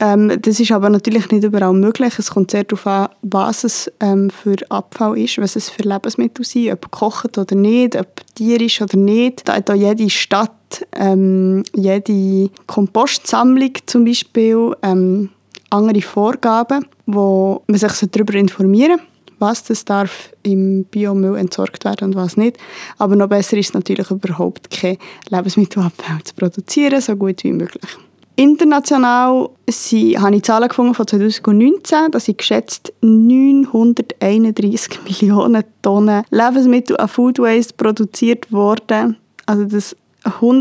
ähm, 0.00 0.32
Das 0.40 0.60
ist 0.60 0.72
aber 0.72 0.90
natürlich 0.90 1.30
nicht 1.30 1.44
überall 1.44 1.72
möglich. 1.72 2.18
Es 2.18 2.30
kommt 2.30 2.50
sehr 2.50 2.64
darauf 2.64 2.86
an, 2.86 3.08
was 3.22 3.64
es 3.64 3.92
ähm, 4.00 4.30
für 4.30 4.56
Abfall 4.68 5.18
ist, 5.18 5.38
was 5.38 5.56
es 5.56 5.70
für 5.70 5.82
Lebensmittel 5.82 6.44
sind, 6.44 6.72
ob 6.72 6.82
gekocht 6.82 7.38
oder 7.38 7.54
nicht, 7.54 7.96
ob 7.96 8.08
tierisch 8.34 8.82
oder 8.82 8.96
nicht. 8.96 9.48
Da 9.48 9.54
hat 9.54 9.70
auch 9.70 9.74
jede 9.74 10.10
Stadt, 10.10 10.86
ähm, 10.96 11.62
jede 11.74 12.50
Kompostsammlung 12.66 13.72
zum 13.86 14.04
Beispiel, 14.04 14.74
ähm, 14.82 15.30
andere 15.70 16.02
Vorgaben, 16.02 16.86
wo 17.06 17.62
man 17.66 17.78
sich 17.78 17.92
darüber 18.10 18.34
informieren 18.34 18.98
sollte, 18.98 19.13
was 19.38 19.64
das 19.64 19.84
darf 19.84 20.30
im 20.42 20.84
Biomüll 20.84 21.36
entsorgt 21.36 21.84
werden 21.84 22.08
und 22.08 22.16
was 22.16 22.36
nicht. 22.36 22.58
Aber 22.98 23.16
noch 23.16 23.28
besser 23.28 23.56
ist 23.56 23.68
es 23.68 23.74
natürlich 23.74 24.10
überhaupt 24.10 24.70
kein 24.70 24.98
Lebensmittelabfall 25.30 26.22
zu 26.24 26.34
produzieren, 26.34 27.00
so 27.00 27.16
gut 27.16 27.44
wie 27.44 27.52
möglich. 27.52 27.96
International 28.36 29.48
sie, 29.70 30.18
habe 30.18 30.34
ich 30.34 30.42
Zahlen 30.42 30.68
gefunden 30.68 30.94
von 30.94 31.06
2019, 31.06 32.10
da 32.10 32.18
sind 32.18 32.38
geschätzt 32.38 32.92
931 33.00 35.04
Millionen 35.04 35.62
Tonnen 35.82 36.24
Lebensmittel 36.30 36.96
an 36.96 37.08
Food 37.08 37.38
Waste 37.38 37.74
produziert 37.74 38.50
worden. 38.50 39.18
Also 39.46 39.64
das 39.64 39.96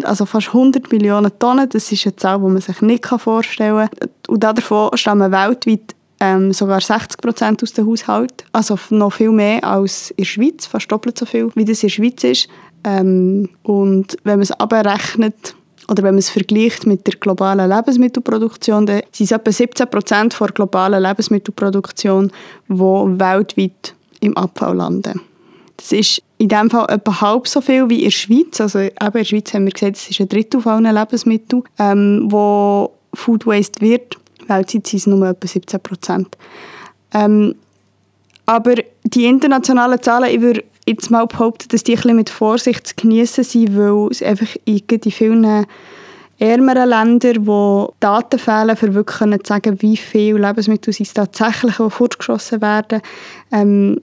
also 0.04 0.26
fast 0.26 0.48
100 0.48 0.92
Millionen 0.92 1.32
Tonnen, 1.40 1.70
das 1.70 1.92
ist 1.92 2.06
eine 2.06 2.16
Zahl, 2.18 2.38
die 2.38 2.44
man 2.44 2.62
sich 2.62 2.82
nicht 2.82 3.06
vorstellen 3.06 3.90
kann. 3.90 4.10
Und 4.28 4.44
davon 4.44 4.90
stammen 4.96 5.32
weltweit 5.32 5.96
ähm, 6.24 6.54
sogar 6.54 6.80
60 6.80 7.20
Prozent 7.20 7.62
aus 7.62 7.74
dem 7.74 7.86
Haushalt. 7.86 8.46
Also 8.54 8.80
noch 8.90 9.12
viel 9.12 9.32
mehr 9.32 9.62
als 9.66 10.12
in 10.12 10.18
der 10.20 10.26
Schweiz, 10.26 10.66
fast 10.66 10.90
doppelt 10.90 11.18
so 11.20 11.26
viel, 11.26 11.52
wie 11.56 11.66
das 11.66 11.84
in 11.84 11.88
der 11.88 11.94
Schweiz 11.94 12.24
ist. 12.24 12.48
Ähm, 12.86 13.50
und 13.64 14.16
wenn 14.24 14.36
man 14.36 14.44
es 14.44 14.52
abrechnet, 14.52 15.56
oder 15.90 16.02
wenn 16.02 16.14
man 16.14 16.20
es 16.20 16.30
vergleicht 16.30 16.88
mit 16.88 17.06
der 17.06 17.16
globalen 17.16 17.70
Lebensmittelproduktion, 17.70 18.86
dann 18.86 19.02
sind 19.12 19.26
es 19.26 19.32
etwa 19.32 19.52
17 19.52 19.90
Prozent 19.90 20.40
der 20.40 20.48
globalen 20.48 21.04
Lebensmittelproduktion, 21.04 22.32
die 22.70 22.80
weltweit 22.80 23.94
im 24.22 24.38
Abfall 24.38 24.78
landen. 24.78 25.20
Das 25.76 25.92
ist 25.92 26.22
in 26.38 26.48
diesem 26.48 26.70
Fall 26.70 26.86
etwa 26.90 27.20
halb 27.20 27.50
so 27.50 27.60
viel 27.60 27.90
wie 27.90 27.98
in 27.98 28.04
der 28.06 28.12
Schweiz. 28.12 28.62
Also 28.62 28.80
eben 28.80 28.94
in 28.96 29.12
der 29.12 29.24
Schweiz 29.26 29.54
haben 29.54 29.66
wir 29.66 29.74
gesagt, 29.74 29.98
es 29.98 30.10
ist 30.10 30.22
ein 30.22 30.30
Drittel 30.30 30.62
von 30.62 30.86
allen 30.86 30.96
Lebensmitteln, 30.96 31.64
ähm, 31.80 32.28
wo 32.30 32.94
Food 33.14 33.46
Waste 33.46 33.82
wird. 33.82 34.18
Weltweit 34.48 34.88
sind 34.88 34.94
es 34.94 35.08
nur 35.08 35.28
etwa 35.28 35.48
17 35.48 35.80
Prozent. 35.80 36.38
Ähm, 37.14 37.56
aber 38.46 38.76
die 39.04 39.26
internationalen 39.26 40.02
Zahlen, 40.02 40.30
ich 40.30 40.42
würde 40.42 40.64
jetzt 40.86 41.12
mal 41.12 41.26
behaupten, 41.26 41.70
dass 41.70 41.84
die 41.84 41.98
ein 41.98 42.16
mit 42.16 42.30
Vorsicht 42.30 42.88
zu 42.88 42.96
genießen 42.96 43.44
sind, 43.44 43.78
weil 43.78 44.10
es 44.12 44.22
einfach 44.22 44.56
in 44.66 45.12
vielen 45.12 45.66
ärmeren 46.40 46.90
Ländern, 46.90 47.48
wo 47.48 47.94
Daten 48.00 48.40
fehlen, 48.40 48.76
für 48.76 48.94
wirklich 48.94 49.44
zu 49.44 49.48
sagen, 49.48 49.82
wie 49.82 49.96
viele 49.96 50.40
Lebensmittel 50.40 50.94
es 50.98 51.14
tatsächlich 51.14 51.76
fortgeschossen 51.90 52.62
werden. 52.62 53.02
Ähm, 53.52 54.02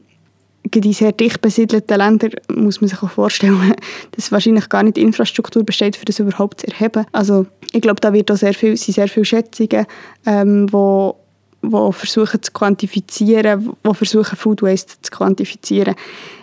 in 0.63 0.93
sehr 0.93 1.13
dicht 1.13 1.41
besiedelten 1.41 1.97
Ländern 1.97 2.33
muss 2.55 2.81
man 2.81 2.89
sich 2.89 3.03
auch 3.03 3.11
vorstellen, 3.11 3.75
dass 4.13 4.31
wahrscheinlich 4.31 4.69
gar 4.69 4.83
nicht 4.83 4.97
die 4.97 5.03
Infrastruktur 5.03 5.65
besteht, 5.65 5.97
für 5.97 6.05
das 6.05 6.19
überhaupt 6.19 6.61
zu 6.61 6.69
erheben. 6.69 7.07
Also 7.13 7.47
ich 7.73 7.81
glaube, 7.81 8.01
da 8.01 8.13
wird 8.13 8.31
auch 8.31 8.37
sehr 8.37 8.55
viel, 8.55 8.77
sind 8.77 8.95
sehr 8.95 9.09
viele 9.09 9.25
Schätzungen, 9.25 9.87
ähm, 10.27 10.73
wo 10.73 11.17
wo 11.63 11.93
versuchen 11.93 12.43
zu 12.43 12.53
quantifizieren, 12.53 13.77
wo 13.85 13.93
versuchen 13.93 14.37
Food 14.37 14.63
Waste 14.63 14.95
zu 15.03 15.11
quantifizieren. 15.11 15.95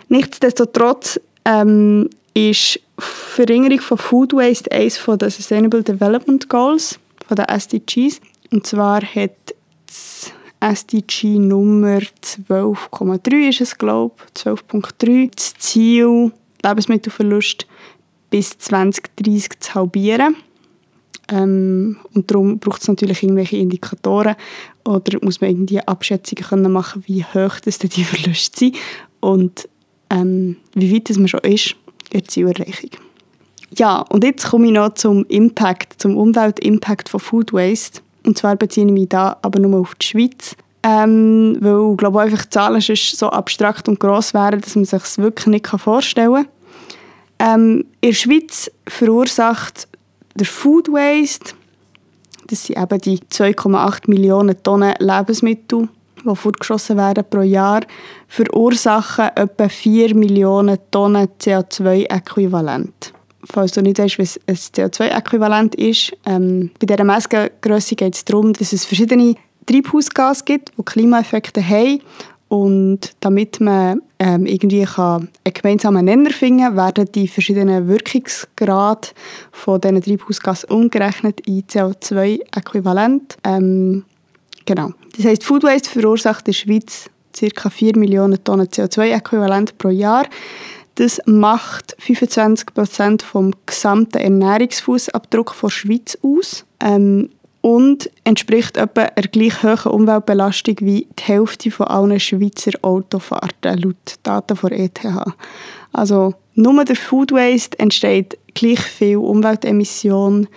Nichtsdestotrotz 0.08 1.20
ähm, 1.44 2.08
ist 2.34 2.78
Verringerung 2.98 3.80
von 3.80 3.98
Food 3.98 4.32
Waste 4.32 4.70
eines 4.70 5.00
der 5.04 5.30
Sustainable 5.30 5.82
Development 5.82 6.48
Goals, 6.48 7.00
von 7.26 7.36
den 7.36 7.46
SDGs. 7.46 8.20
Und 8.52 8.66
zwar 8.66 9.02
hat 9.02 9.32
das 9.86 10.32
SDG 10.60 11.38
Nummer 11.38 12.00
12,3 12.22 13.48
ist 13.48 13.60
es, 13.60 13.78
glaube 13.78 14.14
ich, 14.34 14.42
12.3, 14.42 15.30
das 15.34 15.54
Ziel, 15.54 16.32
Lebensmittelverlust 16.64 17.66
bis 18.30 18.58
2030 18.58 19.60
zu 19.60 19.74
halbieren. 19.74 20.36
Ähm, 21.30 21.98
und 22.14 22.30
darum 22.30 22.58
braucht 22.58 22.82
es 22.82 22.88
natürlich 22.88 23.22
irgendwelche 23.22 23.58
Indikatoren 23.58 24.34
oder 24.84 25.18
muss 25.22 25.40
man 25.40 25.50
irgendwie 25.50 25.80
Abschätzungen 25.80 26.44
können 26.44 26.72
machen, 26.72 27.04
wie 27.06 27.22
hoch 27.22 27.60
das 27.60 27.78
die 27.78 28.04
Verluste 28.04 28.58
sind 28.58 28.76
und 29.20 29.68
ähm, 30.10 30.56
wie 30.74 30.94
weit 30.94 31.10
das 31.10 31.18
man 31.18 31.28
schon 31.28 31.40
ist 31.40 31.76
in 32.10 32.20
der 32.20 32.24
Zielerreichung. 32.24 32.90
Ja, 33.76 34.00
und 34.00 34.24
jetzt 34.24 34.48
komme 34.48 34.66
ich 34.66 34.72
noch 34.72 34.94
zum 34.94 35.26
Impact, 35.26 36.00
zum 36.00 36.16
Umweltimpact 36.16 37.10
von 37.10 37.20
Food 37.20 37.52
Waste. 37.52 38.00
Und 38.28 38.36
zwar 38.36 38.56
beziehe 38.56 38.84
ich 38.84 38.92
mich 38.92 39.08
da 39.08 39.38
aber 39.40 39.58
nur 39.58 39.80
auf 39.80 39.94
die 39.94 40.06
Schweiz. 40.06 40.54
Ähm, 40.82 41.56
weil 41.60 41.92
ich 41.92 41.96
glaube 41.96 42.20
einfach 42.20 42.44
die 42.44 42.50
Zahlen 42.50 42.80
so 42.82 43.30
abstrakt 43.30 43.88
und 43.88 43.98
gross 43.98 44.34
wären, 44.34 44.60
dass 44.60 44.76
man 44.76 44.84
sich 44.84 45.02
es 45.02 45.16
wirklich 45.16 45.46
nicht 45.46 45.66
vorstellen 45.66 46.34
kann. 46.34 46.48
Ähm, 47.38 47.84
in 48.02 48.10
der 48.10 48.14
Schweiz 48.14 48.70
verursacht 48.86 49.88
der 50.34 50.46
Food 50.46 50.88
Waste, 50.88 51.54
das 52.48 52.66
sind 52.66 52.78
eben 52.78 53.00
die 53.00 53.18
2,8 53.18 54.10
Millionen 54.10 54.62
Tonnen 54.62 54.94
Lebensmittel, 54.98 55.88
die 56.22 56.36
fortgeschossen 56.36 56.98
werden 56.98 57.24
pro 57.28 57.40
Jahr, 57.40 57.80
verursachen 58.28 59.30
etwa 59.36 59.70
4 59.70 60.14
Millionen 60.14 60.78
Tonnen 60.90 61.28
CO2-Äquivalent. 61.40 63.14
Falls 63.44 63.72
du 63.72 63.82
nicht 63.82 63.98
weißt, 63.98 64.18
was 64.18 64.40
ein 64.46 64.56
CO2-Äquivalent 64.56 65.74
ist, 65.76 66.12
ähm, 66.26 66.70
bei 66.80 66.86
dieser 66.86 67.04
Messgröße 67.04 67.94
geht 67.94 68.14
es 68.14 68.24
darum, 68.24 68.52
dass 68.52 68.72
es 68.72 68.84
verschiedene 68.84 69.36
Treibhausgase 69.66 70.44
gibt, 70.44 70.72
die 70.76 70.82
Klimaeffekte 70.82 71.66
haben 71.66 72.00
und 72.48 73.14
damit 73.20 73.60
man 73.60 74.00
ähm, 74.18 74.46
irgendwie 74.46 74.84
kann 74.84 75.28
einen 75.44 75.54
gemeinsamen 75.54 76.04
Nenner 76.04 76.30
finden 76.30 76.60
kann, 76.60 76.76
werden 76.76 77.12
die 77.14 77.28
verschiedenen 77.28 77.86
Wirkungsgrade 77.86 79.08
von 79.52 79.80
diesen 79.80 80.02
Treibhausgasen 80.02 80.70
umgerechnet 80.70 81.40
in 81.46 81.62
CO2-Äquivalent. 81.64 83.36
Ähm, 83.44 84.04
genau. 84.64 84.92
Das 85.16 85.26
heisst, 85.26 85.44
Food 85.44 85.62
Waste 85.62 85.90
verursacht 85.90 86.48
in 86.48 86.52
der 86.52 86.52
Schweiz 86.54 87.10
ca. 87.54 87.70
4 87.70 87.98
Millionen 87.98 88.42
Tonnen 88.42 88.66
CO2-Äquivalent 88.66 89.76
pro 89.76 89.90
Jahr. 89.90 90.24
Das 90.98 91.20
macht 91.26 91.94
25 92.00 92.74
Prozent 92.74 93.22
vom 93.22 93.52
gesamten 93.66 94.18
Ernährungsfußabdruck 94.18 95.54
der 95.62 95.68
Schweiz 95.70 96.18
aus. 96.22 96.64
Ähm, 96.80 97.30
und 97.60 98.10
entspricht 98.24 98.76
etwa 98.76 99.02
einer 99.02 99.28
gleich 99.28 99.62
hohen 99.62 99.92
Umweltbelastung 99.92 100.74
wie 100.80 101.06
die 101.16 101.22
Hälfte 101.22 101.70
von 101.70 101.86
allen 101.86 102.18
Schweizer 102.18 102.72
Autofahrten, 102.82 103.78
laut 103.78 104.16
Daten 104.24 104.56
von 104.56 104.72
ETH. 104.72 105.00
Also 105.92 106.34
nur 106.54 106.84
der 106.84 106.96
Food 106.96 107.30
Waste 107.30 107.78
entsteht 107.78 108.36
gleich 108.54 108.80
viel 108.80 109.18
Umweltemission 109.18 110.48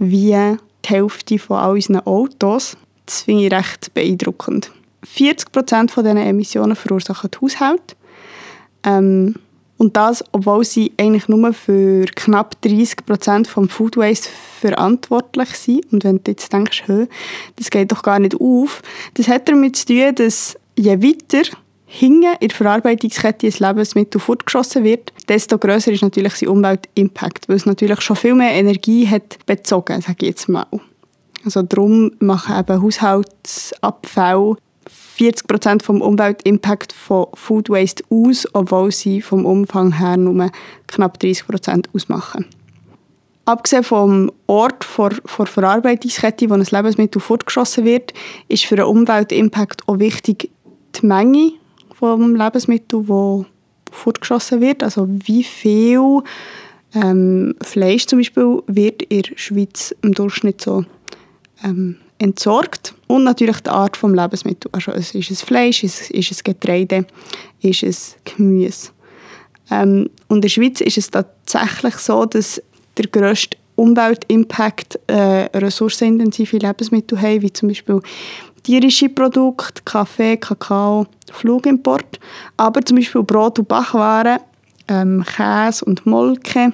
wie 0.00 0.56
die 0.84 0.88
Hälfte 0.88 1.38
von 1.38 1.58
all 1.58 1.74
unseren 1.74 2.00
Autos. 2.00 2.76
Das 3.06 3.22
finde 3.22 3.46
ich 3.46 3.52
recht 3.52 3.94
beeindruckend. 3.94 4.72
40 5.04 5.52
Prozent 5.52 5.90
von 5.92 6.02
diesen 6.02 6.18
Emissionen 6.18 6.74
verursachen 6.74 7.30
die 7.30 7.38
Haushalte. 7.40 7.94
Ähm, 8.84 9.36
und 9.76 9.96
das, 9.96 10.24
obwohl 10.32 10.64
sie 10.64 10.92
eigentlich 10.96 11.28
nur 11.28 11.52
für 11.52 12.04
knapp 12.06 12.60
30 12.62 13.04
Prozent 13.04 13.48
vom 13.48 13.68
Food 13.68 13.96
Waste 13.96 14.28
verantwortlich 14.60 15.50
sind. 15.50 15.92
Und 15.92 16.04
wenn 16.04 16.22
du 16.22 16.30
jetzt 16.30 16.52
denkst, 16.52 16.84
hey, 16.86 17.08
das 17.56 17.70
geht 17.70 17.90
doch 17.90 18.02
gar 18.02 18.18
nicht 18.18 18.40
auf, 18.40 18.82
das 19.14 19.28
hat 19.28 19.48
damit 19.48 19.76
zu 19.76 19.86
tun, 19.86 20.14
dass 20.14 20.56
je 20.76 21.02
weiter 21.02 21.42
hinten 21.86 22.34
in 22.40 22.48
der 22.48 22.56
Verarbeitungskette 22.56 23.46
ein 23.46 23.52
Lebensmittel 23.58 24.20
fortgeschossen 24.20 24.84
wird, 24.84 25.12
desto 25.28 25.58
größer 25.58 25.92
ist 25.92 26.02
natürlich 26.02 26.34
sein 26.34 26.48
Umweltimpact, 26.48 27.48
weil 27.48 27.56
es 27.56 27.66
natürlich 27.66 28.00
schon 28.00 28.16
viel 28.16 28.34
mehr 28.34 28.52
Energie 28.52 29.06
hat 29.08 29.38
bezogen, 29.46 30.00
sage 30.00 30.18
ich 30.20 30.28
jetzt 30.28 30.48
mal. 30.48 30.66
Also 31.44 31.62
darum 31.62 32.12
machen 32.20 32.58
eben 32.58 32.82
Haushaltsabfälle 32.82 34.56
40 34.88 35.46
Prozent 35.46 35.82
vom 35.82 36.00
Umweltimpact 36.00 36.92
von 36.92 37.26
Food 37.34 37.70
Waste 37.70 38.04
aus, 38.10 38.46
obwohl 38.52 38.90
sie 38.90 39.22
vom 39.22 39.46
Umfang 39.46 39.92
her 39.92 40.16
nur 40.16 40.50
knapp 40.86 41.18
30 41.20 41.46
Prozent 41.46 41.88
ausmachen. 41.94 42.46
Abgesehen 43.46 43.84
vom 43.84 44.32
Ort 44.46 44.84
vor, 44.84 45.10
vor 45.26 45.46
Verarbeitungskette, 45.46 46.48
wo 46.48 46.54
ein 46.54 46.66
Lebensmittel 46.68 47.20
fortgeschossen 47.20 47.84
wird, 47.84 48.14
ist 48.48 48.64
für 48.64 48.76
den 48.76 48.86
Umweltimpact 48.86 49.86
auch 49.86 49.98
wichtig 49.98 50.50
die 50.94 51.06
Menge 51.06 51.52
vom 51.94 52.34
Lebensmittel, 52.34 53.06
wo 53.06 53.44
fortgeschossen 53.92 54.60
wird. 54.60 54.82
Also 54.82 55.06
wie 55.08 55.44
viel 55.44 56.22
ähm, 56.94 57.54
Fleisch 57.60 58.06
zum 58.06 58.18
Beispiel 58.18 58.62
wird 58.66 59.02
in 59.02 59.22
der 59.22 59.36
Schweiz 59.36 59.94
im 60.02 60.12
Durchschnitt 60.12 60.60
so 60.60 60.84
ähm, 61.62 61.96
entsorgt 62.18 62.94
und 63.06 63.24
natürlich 63.24 63.60
die 63.60 63.70
Art 63.70 63.96
des 63.96 64.10
Lebensmittels. 64.10 64.74
Also 64.74 64.92
ist 64.92 65.14
es 65.14 65.42
Fleisch, 65.42 65.84
ist, 65.84 66.10
ist 66.10 66.30
es 66.30 66.44
Getreide, 66.44 67.06
ist 67.60 67.82
es 67.82 68.16
Gemüse. 68.24 68.90
Ähm, 69.70 70.10
und 70.28 70.36
in 70.36 70.42
der 70.42 70.48
Schweiz 70.48 70.80
ist 70.80 70.98
es 70.98 71.10
tatsächlich 71.10 71.96
so, 71.96 72.24
dass 72.24 72.62
der 72.96 73.06
grösste 73.06 73.56
Umweltimpact 73.76 75.00
äh, 75.08 75.48
ressourcenintensive 75.54 76.58
Lebensmittel 76.58 77.20
haben, 77.20 77.42
wie 77.42 77.52
zum 77.52 77.68
Beispiel 77.68 78.00
tierische 78.62 79.08
Produkte, 79.08 79.82
Kaffee, 79.84 80.36
Kakao, 80.36 81.06
Flugimport, 81.32 82.20
aber 82.56 82.84
zum 82.84 82.98
Beispiel 82.98 83.22
Brot- 83.22 83.58
und 83.58 83.68
Backwaren, 83.68 84.38
ähm, 84.88 85.24
Käse 85.24 85.84
und 85.84 86.06
Molke 86.06 86.72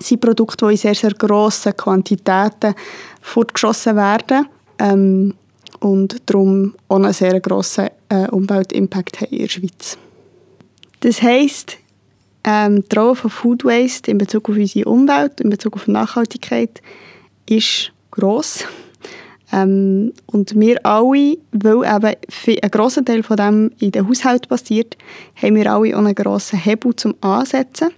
sind 0.00 0.20
Produkte, 0.20 0.66
die 0.66 0.72
in 0.72 0.78
sehr, 0.78 0.94
sehr 0.94 1.12
grossen 1.12 1.76
Quantitäten 1.76 2.74
fortgeschossen 3.20 3.96
werden. 3.96 4.46
Ähm, 4.78 5.34
und 5.80 6.16
darum 6.26 6.74
auch 6.88 6.96
einen 6.96 7.12
sehr 7.12 7.40
grossen 7.40 7.88
äh, 8.08 8.28
Umweltimpact 8.28 9.20
haben 9.20 9.32
in 9.32 9.38
der 9.38 9.48
Schweiz. 9.48 9.98
Das 11.00 11.22
heisst, 11.22 11.78
ähm, 12.44 12.84
die 12.88 12.96
Rolle 12.96 13.14
von 13.14 13.30
Food 13.30 13.64
Waste 13.64 14.10
in 14.10 14.18
Bezug 14.18 14.48
auf 14.48 14.56
unsere 14.56 14.88
Umwelt, 14.88 15.40
in 15.40 15.50
Bezug 15.50 15.76
auf 15.76 15.86
Nachhaltigkeit, 15.86 16.82
ist 17.48 17.92
gross. 18.10 18.64
Ähm, 19.52 20.12
und 20.26 20.58
wir 20.58 20.84
alle, 20.84 21.36
weil 21.52 22.16
eben 22.46 22.62
ein 22.62 22.70
grosser 22.70 23.04
Teil 23.04 23.22
von 23.22 23.36
dem 23.36 23.70
in 23.78 23.92
den 23.92 24.08
Haushalt 24.08 24.48
passiert, 24.48 24.96
haben 25.40 25.54
wir 25.54 25.72
alle 25.72 25.94
auch 25.96 26.00
einen 26.00 26.14
grossen 26.14 26.58
Hebel 26.58 26.94
zum 26.96 27.14
Ansetzen. 27.20 27.90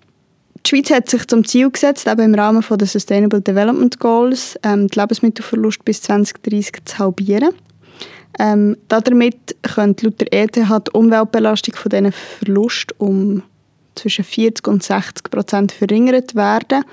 Die 0.66 0.68
Schweiz 0.68 0.90
hat 0.90 1.08
sich 1.10 1.26
zum 1.26 1.44
Ziel 1.44 1.70
gesetzt, 1.70 2.06
eben 2.06 2.20
im 2.20 2.34
Rahmen 2.34 2.64
der 2.70 2.86
Sustainable 2.86 3.40
Development 3.40 3.98
Goals, 3.98 4.58
ähm, 4.62 4.88
den 4.88 5.00
Lebensmittelverlust 5.00 5.84
bis 5.84 6.02
2030 6.02 6.84
zu 6.84 6.98
halbieren. 6.98 7.54
Ähm, 8.38 8.76
damit 8.88 9.56
könnte 9.62 10.06
laut 10.06 10.20
der 10.20 10.32
ETH 10.32 10.56
die 10.56 10.90
Umweltbelastung 10.92 11.74
von 11.74 11.90
diesen 11.90 12.12
Verlust 12.12 12.94
um 12.98 13.42
zwischen 13.96 14.24
40 14.24 14.68
und 14.68 14.82
60 14.82 15.30
Prozent 15.30 15.72
verringert 15.72 16.34
werden. 16.34 16.84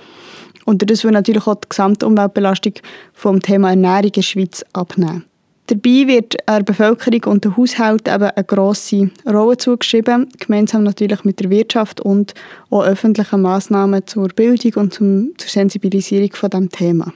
Und 0.66 0.90
das 0.90 1.04
würde 1.04 1.14
natürlich 1.14 1.48
auch 1.48 1.56
die 1.56 1.70
gesamte 1.70 2.06
Umweltbelastung 2.06 2.74
vom 3.14 3.42
Thema 3.42 3.70
Ernährung 3.70 4.06
in 4.06 4.12
der 4.12 4.22
Schweiz 4.24 4.66
abnehmen. 4.74 5.27
Dabei 5.68 6.08
wird 6.08 6.38
der 6.48 6.64
Bevölkerung 6.64 7.34
und 7.34 7.44
den 7.44 7.58
Haushalten 7.58 8.14
eben 8.14 8.24
eine 8.24 8.44
grosse 8.46 9.12
Rolle 9.26 9.58
zugeschrieben, 9.58 10.30
gemeinsam 10.40 10.84
natürlich 10.84 11.26
mit 11.26 11.42
der 11.42 11.50
Wirtschaft 11.50 12.00
und 12.00 12.34
auch 12.70 12.86
öffentlichen 12.86 13.42
Massnahmen 13.42 14.08
zur 14.08 14.30
Bildung 14.30 14.82
und 14.82 14.94
zum, 14.94 15.34
zur 15.38 15.50
Sensibilisierung 15.50 16.32
von 16.32 16.50
dem 16.52 16.70
Thema. 16.70 17.14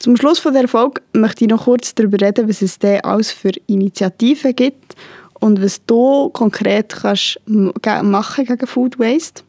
Zum 0.00 0.16
Schluss 0.16 0.40
von 0.40 0.54
der 0.54 0.66
Folge 0.66 1.02
möchte 1.12 1.44
ich 1.44 1.50
noch 1.50 1.64
kurz 1.64 1.94
darüber 1.94 2.20
reden, 2.20 2.48
was 2.48 2.62
es 2.62 2.80
denn 2.80 3.00
alles 3.02 3.30
für 3.30 3.52
Initiativen 3.68 4.56
gibt 4.56 4.96
und 5.34 5.62
was 5.62 5.84
du 5.86 6.30
konkret 6.30 6.96
kannst 7.00 7.40
machen 7.46 8.44
gegen 8.44 8.66
Food 8.66 8.98
Waste. 8.98 9.42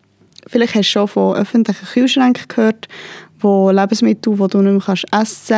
Vielleicht 0.47 0.75
hast 0.75 0.89
du 0.89 0.91
schon 0.91 1.07
von 1.07 1.35
öffentlichen 1.35 1.85
Kühlschränken 1.85 2.47
gehört, 2.47 2.87
wo 3.39 3.71
Lebensmittel, 3.71 4.35
die 4.35 4.47
du 4.47 4.61
nicht 4.61 4.87
mehr 4.87 4.95
essen 4.95 5.07
kannst, 5.11 5.51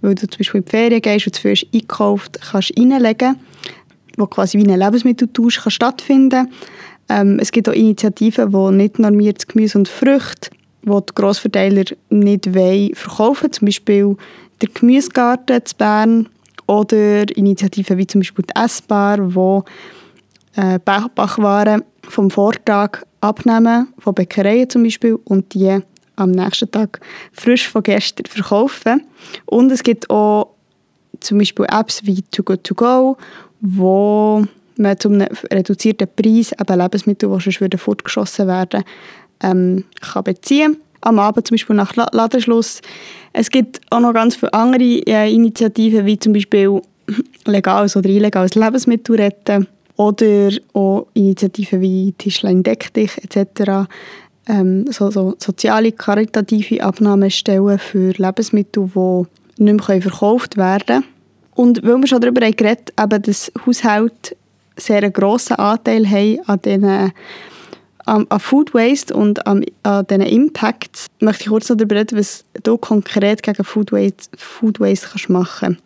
weil 0.00 0.14
du 0.14 0.28
zum 0.28 0.38
Beispiel 0.38 0.60
in 0.60 0.64
die 0.64 0.70
Ferien 0.70 1.02
gehst 1.02 1.26
und 1.26 1.34
zu 1.34 1.42
viel 1.42 1.68
einkauft, 1.74 2.38
kannst 2.50 2.72
reinlegen, 2.78 3.36
wo 4.16 4.26
quasi 4.26 4.58
wie 4.58 4.70
ein 4.70 4.78
Lebensmitteltausch 4.78 5.62
kann 5.62 5.70
stattfinden 5.70 6.48
ähm, 7.08 7.38
Es 7.40 7.52
gibt 7.52 7.68
auch 7.68 7.72
Initiativen, 7.72 8.50
die 8.50 8.76
nicht 8.76 8.98
normiertes 8.98 9.46
Gemüse 9.46 9.78
und 9.78 9.88
Früchte, 9.88 10.50
die 10.82 10.90
die 10.90 11.14
Grossverteiler 11.14 11.84
nicht 12.10 12.54
wollen, 12.54 12.94
verkaufen. 12.94 13.52
Zum 13.52 13.66
Beispiel 13.66 14.16
der 14.60 14.68
Gemüsegarten 14.68 15.64
zu 15.64 15.76
Bern 15.76 16.28
oder 16.66 17.36
Initiativen 17.36 17.98
wie 17.98 18.06
zum 18.06 18.20
Beispiel 18.20 18.44
die 18.44 18.60
Essbar, 18.60 19.34
wo 19.34 19.64
äh, 20.56 20.78
Backwaren 20.78 21.82
vom 22.02 22.30
Vortag 22.30 23.02
abnehmen, 23.20 23.88
von 23.98 24.14
Bäckereien 24.14 24.68
zum 24.68 24.82
Beispiel, 24.82 25.18
und 25.24 25.54
die 25.54 25.80
am 26.16 26.30
nächsten 26.30 26.70
Tag 26.70 27.00
frisch 27.32 27.68
von 27.68 27.82
gestern 27.82 28.26
verkaufen. 28.26 29.02
Und 29.46 29.70
es 29.72 29.82
gibt 29.82 30.08
auch 30.10 30.50
zum 31.20 31.38
Beispiel 31.38 31.66
Apps 31.70 32.04
wie 32.04 32.22
Too 32.22 32.42
Good 32.42 32.64
To 32.64 32.74
Go, 32.74 33.16
wo 33.60 34.44
man 34.76 34.98
zu 34.98 35.08
einem 35.08 35.28
reduzierten 35.52 36.08
Preis 36.14 36.52
eben 36.52 36.78
Lebensmittel, 36.80 37.30
die 37.30 37.50
sonst 37.50 37.80
fortgeschossen 37.80 38.46
werden 38.48 38.84
ähm, 39.42 39.84
kann 40.00 40.24
beziehen 40.24 40.76
am 41.04 41.18
Abend 41.18 41.46
zum 41.46 41.54
Beispiel 41.54 41.76
nach 41.76 41.94
Ladenschluss. 41.94 42.80
Es 43.32 43.50
gibt 43.50 43.80
auch 43.90 44.00
noch 44.00 44.14
ganz 44.14 44.36
viele 44.36 44.52
andere 44.54 44.82
äh, 44.82 45.32
Initiativen, 45.32 46.06
wie 46.06 46.18
zum 46.18 46.32
Beispiel 46.32 46.80
legales 47.46 47.96
oder 47.96 48.08
illegales 48.08 48.54
Lebensmittel 48.54 49.16
retten 49.16 49.66
oder 49.96 50.50
auch 50.72 51.06
Initiativen 51.14 51.80
wie 51.80 52.12
Tischlein 52.12 52.62
deck 52.62 52.92
dich 52.94 53.12
etc. 53.18 53.88
Ähm, 54.46 54.90
so, 54.90 55.10
so 55.10 55.34
soziale, 55.38 55.92
karitative 55.92 56.82
Abnahmestellen 56.82 57.78
für 57.78 58.12
Lebensmittel, 58.12 58.90
die 58.94 59.62
nicht 59.62 59.88
mehr 59.88 60.02
verkauft 60.02 60.56
werden 60.56 60.86
können. 60.86 61.04
Und 61.54 61.82
weil 61.82 61.96
wir 61.98 62.06
schon 62.06 62.20
darüber 62.20 62.40
geredet 62.40 62.92
haben, 62.98 63.22
dass 63.22 63.50
Haushalte 63.64 64.36
sehr 64.76 64.98
einen 64.98 65.12
grossen 65.12 65.56
Anteil 65.56 66.08
haben 66.10 66.40
an 66.46 66.60
diesen 66.60 67.12
an, 68.06 68.26
an 68.28 68.40
Food 68.40 68.74
Waste 68.74 69.14
und 69.14 69.46
an, 69.46 69.64
an 69.82 70.06
diesen 70.06 70.22
Impacts, 70.22 71.06
möchte 71.20 71.44
ich 71.44 71.48
kurz 71.48 71.68
noch 71.68 71.76
darüber 71.76 71.96
reden, 71.96 72.18
was 72.18 72.44
du 72.62 72.76
konkret 72.76 73.42
gegen 73.42 73.64
Food 73.64 73.92
Waste, 73.92 74.28
Food 74.36 74.80
Waste 74.80 75.08
kannst 75.10 75.30
machen. 75.30 75.78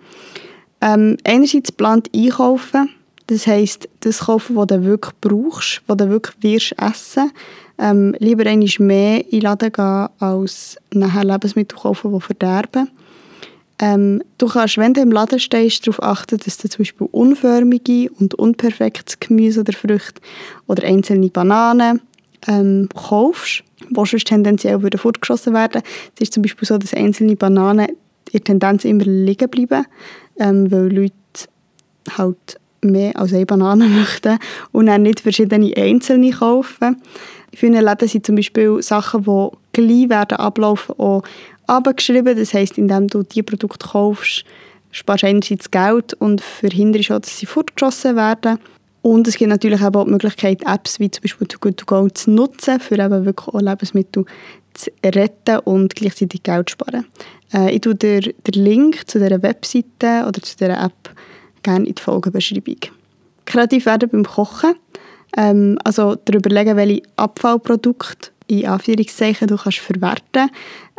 Ähm, 0.80 1.16
einerseits 1.24 1.72
plant 1.72 2.10
einkaufen, 2.14 2.90
das 3.28 3.46
heisst, 3.46 3.88
das 4.00 4.20
kaufen, 4.20 4.56
was 4.56 4.68
du 4.68 4.84
wirklich 4.84 5.14
brauchst, 5.20 5.82
was 5.86 5.96
du 5.96 6.08
wirklich 6.08 6.36
wirst 6.42 6.74
essen. 6.78 7.30
Ähm, 7.78 8.14
lieber 8.18 8.44
einmal 8.46 8.68
mehr 8.78 9.24
in 9.24 9.30
den 9.30 9.40
Laden 9.42 9.72
gehen, 9.72 10.08
als 10.18 10.76
nachher 10.92 11.24
Lebensmittel 11.24 11.78
kaufen, 11.78 12.12
die 12.12 12.20
verderben. 12.20 12.90
Ähm, 13.80 14.22
du 14.38 14.48
kannst, 14.48 14.76
wenn 14.78 14.94
du 14.94 15.00
im 15.00 15.12
Laden 15.12 15.38
stehst, 15.38 15.86
darauf 15.86 16.02
achten, 16.02 16.38
dass 16.38 16.58
du 16.58 16.68
zum 16.68 16.78
Beispiel 16.78 17.08
unförmige 17.12 18.10
und 18.18 18.34
unperfektes 18.34 19.20
Gemüse 19.20 19.60
oder 19.60 19.72
Früchte 19.72 20.20
oder 20.66 20.82
einzelne 20.84 21.28
Bananen 21.28 22.00
ähm, 22.48 22.88
kaufst, 22.94 23.62
die 23.88 23.94
sonst 23.94 24.26
tendenziell 24.26 24.82
würden 24.82 24.98
fortgeschossen 24.98 25.54
werden. 25.54 25.82
Es 26.16 26.22
ist 26.22 26.32
zum 26.32 26.42
Beispiel 26.42 26.66
so, 26.66 26.76
dass 26.78 26.92
einzelne 26.92 27.36
Bananen 27.36 27.88
in 28.32 28.44
Tendenz 28.44 28.84
immer 28.84 29.04
liegen 29.04 29.48
bleiben, 29.48 29.86
ähm, 30.38 30.70
weil 30.72 30.92
Leute 30.92 31.14
halt 32.16 32.58
mehr 32.82 33.16
als 33.16 33.32
eine 33.32 33.46
Banane 33.46 33.86
möchten 33.88 34.38
und 34.72 34.86
dann 34.86 35.02
nicht 35.02 35.20
verschiedene 35.20 35.76
einzelne 35.76 36.30
kaufen. 36.30 37.02
In 37.50 37.58
vielen 37.58 37.84
Läden 37.84 38.08
sind 38.08 38.26
zum 38.26 38.36
Beispiel 38.36 38.82
Sachen, 38.82 39.24
die 39.24 39.48
gleich 39.72 40.08
werden 40.08 40.38
ablaufen, 40.38 40.94
auch 40.98 41.22
abgeschrieben. 41.66 42.36
Das 42.36 42.54
heisst, 42.54 42.78
indem 42.78 43.08
du 43.08 43.22
diese 43.22 43.42
Produkte 43.44 43.86
kaufst, 43.88 44.44
sparst 44.90 45.22
du 45.22 45.26
einerseits 45.28 45.70
Geld 45.70 46.14
und 46.14 46.40
verhinderst 46.40 47.10
auch, 47.10 47.20
dass 47.20 47.38
sie 47.38 47.46
fortgeschossen 47.46 48.16
werden. 48.16 48.58
Und 49.02 49.28
es 49.28 49.36
gibt 49.36 49.50
natürlich 49.50 49.82
auch 49.82 50.04
die 50.04 50.10
Möglichkeit, 50.10 50.62
Apps 50.66 50.98
wie 51.00 51.10
zum 51.10 51.22
Beispiel 51.22 51.46
Too 51.46 51.58
Good 51.60 51.76
To 51.78 51.86
Go 51.86 52.08
zu 52.08 52.30
nutzen, 52.30 52.80
für 52.80 52.98
eben 52.98 53.24
wirklich 53.24 53.48
auch 53.48 53.60
Lebensmittel 53.60 54.24
zu 54.74 54.90
retten 55.04 55.60
und 55.60 55.94
gleichzeitig 55.94 56.42
Geld 56.42 56.68
zu 56.68 56.72
sparen. 56.72 57.06
Äh, 57.52 57.74
ich 57.74 57.80
tue 57.80 57.94
dir 57.94 58.20
den 58.20 58.64
Link 58.64 59.08
zu 59.08 59.18
dieser 59.18 59.42
Webseite 59.42 60.26
oder 60.26 60.42
zu 60.42 60.56
dieser 60.56 60.82
App 60.82 61.14
gerne 61.62 61.86
in 61.86 61.94
die 61.94 62.02
Folgenbeschreibung. 62.02 62.78
Kreativ 63.44 63.86
werden 63.86 64.08
beim 64.10 64.24
Kochen. 64.24 64.74
Ähm, 65.36 65.78
also 65.84 66.16
darüber 66.24 66.50
überlegen, 66.50 66.76
welche 66.76 67.02
Abfallprodukte 67.16 68.30
in 68.48 68.66
Anführungszeichen 68.66 69.46
du 69.46 69.56
kannst 69.56 69.78
verwerten. 69.78 70.50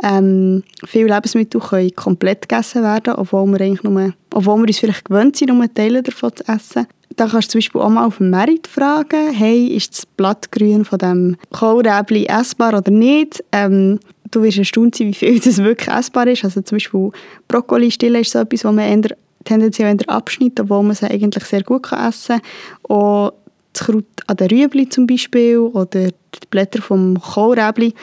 Ähm, 0.03 0.63
viele 0.85 1.13
Lebensmittel 1.13 1.59
können 1.59 1.95
komplett 1.95 2.47
gegessen 2.47 2.83
werden, 2.83 3.15
obwohl 3.15 3.47
wir, 3.47 3.61
eigentlich 3.61 3.83
nur, 3.83 4.13
obwohl 4.33 4.57
wir 4.57 4.67
uns 4.67 4.79
vielleicht 4.79 5.05
gewöhnt 5.05 5.35
sind, 5.35 5.49
nur 5.49 5.73
Teile 5.73 6.03
davon 6.03 6.35
zu 6.35 6.47
essen. 6.47 6.87
Da 7.15 7.27
kannst 7.27 7.49
du 7.49 7.51
zum 7.53 7.59
Beispiel 7.59 7.81
auch 7.81 7.89
mal 7.89 8.05
auf 8.05 8.17
dem 8.17 8.29
Merit 8.29 8.67
fragen, 8.67 9.33
hey, 9.33 9.67
ist 9.67 9.97
das 9.97 10.05
Blattgrün 10.05 10.85
von 10.85 10.99
dem 10.99 11.37
Kohlräbli 11.51 12.27
essbar 12.27 12.77
oder 12.77 12.91
nicht? 12.91 13.43
Ähm, 13.51 13.99
du 14.31 14.43
wirst 14.43 14.59
erstaunt 14.59 14.95
sein, 14.95 15.07
wie 15.07 15.13
viel 15.13 15.39
das 15.43 15.57
wirklich 15.57 15.89
essbar 15.89 16.27
ist. 16.27 16.45
Also 16.45 16.61
zum 16.61 16.75
Beispiel 16.77 17.09
Brokkoli-Stille 17.47 18.21
ist 18.21 18.31
so 18.31 18.39
etwas, 18.39 18.63
was 18.63 18.73
man 18.73 18.85
eher 18.85 19.15
tendenziell 19.49 19.97
eher 19.99 20.09
abschneidet, 20.09 20.61
obwohl 20.61 20.83
man 20.83 20.95
sie 20.95 21.09
eigentlich 21.09 21.43
sehr 21.45 21.63
gut 21.63 21.91
essen 21.91 22.39
kann. 22.39 22.95
Auch 22.95 23.33
das 23.73 23.85
Kraut 23.85 24.05
an 24.27 24.37
den 24.37 24.49
Rüebli 24.49 24.89
zum 24.89 25.07
Beispiel 25.07 25.57
oder 25.57 26.09
die 26.09 26.47
Blätter 26.49 26.81
vom 26.81 27.19
Kohlräbli, 27.19 27.93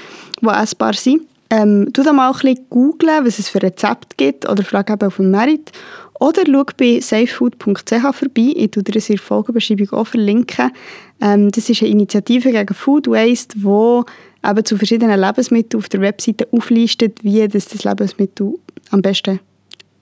die 0.40 0.46
essbar 0.46 0.94
sind. 0.94 1.22
Ähm, 1.48 1.92
du 1.92 2.02
da 2.02 2.12
mal 2.12 2.28
ein 2.28 2.32
bisschen 2.32 2.66
googlen, 2.70 3.24
was 3.24 3.38
es 3.38 3.48
für 3.48 3.62
Rezepte 3.62 4.16
gibt 4.16 4.48
oder 4.48 4.64
frag 4.64 4.90
eben 4.90 5.06
auf 5.06 5.16
dem 5.16 5.30
Merit. 5.30 5.70
Oder 6.18 6.42
schau 6.46 6.64
bei 6.76 6.98
safefood.ch 6.98 8.14
vorbei. 8.14 8.52
Ich 8.56 8.70
tue 8.70 8.82
dir 8.82 8.92
das 8.92 9.08
in 9.08 9.16
der 9.16 9.24
Folgenbeschreibung 9.24 9.90
auch 9.90 10.06
verlinken. 10.06 10.72
Ähm, 11.20 11.50
das 11.50 11.68
ist 11.68 11.82
eine 11.82 11.90
Initiative 11.90 12.50
gegen 12.50 12.74
Food 12.74 13.06
Waste, 13.06 13.58
die 13.58 14.48
eben 14.48 14.64
zu 14.64 14.76
verschiedenen 14.76 15.20
Lebensmitteln 15.20 15.80
auf 15.80 15.88
der 15.88 16.00
Webseite 16.00 16.48
auflistet, 16.50 17.22
wie 17.22 17.46
das, 17.46 17.68
das 17.68 17.84
Lebensmittel 17.84 18.54
am 18.90 19.02
besten 19.02 19.38